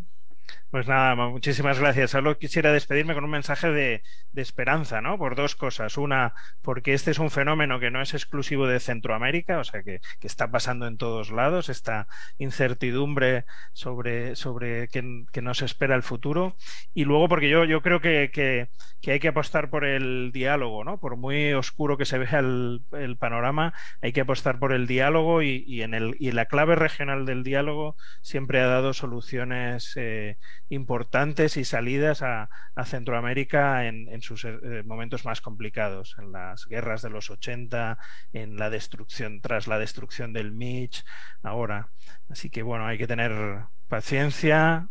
[0.77, 2.11] Pues nada, muchísimas gracias.
[2.11, 4.03] Solo quisiera despedirme con un mensaje de,
[4.35, 5.17] esperanza, ¿no?
[5.17, 5.97] Por dos cosas.
[5.97, 10.01] Una, porque este es un fenómeno que no es exclusivo de Centroamérica, o sea, que,
[10.21, 16.57] está pasando en todos lados, esta incertidumbre sobre, sobre qué, nos espera el futuro.
[16.93, 18.69] Y luego, porque yo, yo creo que,
[19.07, 20.99] hay que apostar por el diálogo, ¿no?
[20.99, 23.73] Por muy oscuro que se vea el, panorama,
[24.03, 27.97] hay que apostar por el diálogo y, en el, y la clave regional del diálogo
[28.21, 29.95] siempre ha dado soluciones.
[29.97, 30.37] Eh,
[30.69, 32.49] importantes y salidas a,
[32.85, 37.99] Centroamérica en, sus eh, momentos más complicados, en las guerras de los 80,
[38.33, 41.05] en la destrucción, tras la destrucción del Mitch,
[41.43, 41.89] ahora.
[42.29, 44.89] Así que bueno, hay que tener paciencia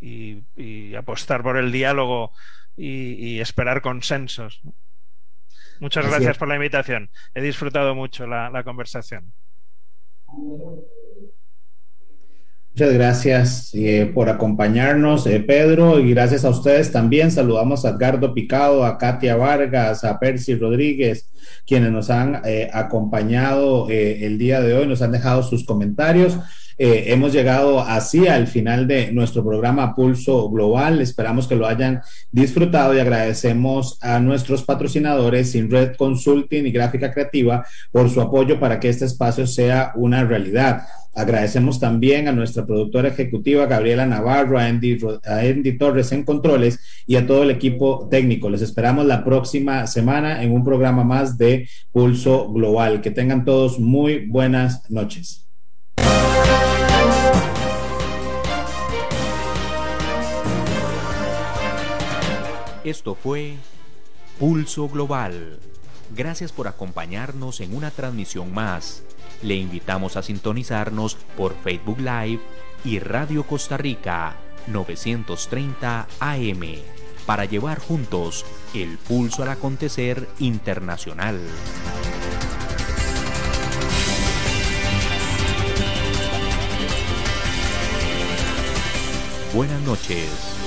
[0.00, 2.32] y, apostar por el diálogo
[2.76, 4.60] y, esperar consensos.
[5.80, 7.10] Muchas gracias por la invitación.
[7.34, 9.32] He disfrutado mucho la, la conversación.
[12.78, 17.32] Muchas gracias eh, por acompañarnos, eh, Pedro, y gracias a ustedes también.
[17.32, 21.28] Saludamos a Edgardo Picado, a Katia Vargas, a Percy Rodríguez,
[21.66, 26.38] quienes nos han eh, acompañado el día de hoy, nos han dejado sus comentarios.
[26.78, 31.00] Hemos llegado así al final de nuestro programa Pulso Global.
[31.00, 32.00] Esperamos que lo hayan
[32.30, 38.78] disfrutado y agradecemos a nuestros patrocinadores Red Consulting y Gráfica Creativa por su apoyo para
[38.78, 40.82] que este espacio sea una realidad.
[41.14, 47.26] Agradecemos también a nuestra productora ejecutiva Gabriela Navarro, a Andy, Torres en controles y a
[47.26, 48.48] todo el equipo técnico.
[48.48, 53.00] Les esperamos la próxima semana en un programa más de Pulso Global.
[53.00, 55.47] Que tengan todos muy buenas noches.
[62.88, 63.56] Esto fue
[64.38, 65.58] Pulso Global.
[66.16, 69.02] Gracias por acompañarnos en una transmisión más
[69.42, 72.40] le invitamos a sintonizarnos por Facebook Live
[72.84, 74.36] y Radio Costa Rica
[74.68, 76.60] 930 AM
[77.26, 81.38] para llevar juntos el pulso al acontecer internacional.
[89.54, 90.57] Buenas noches.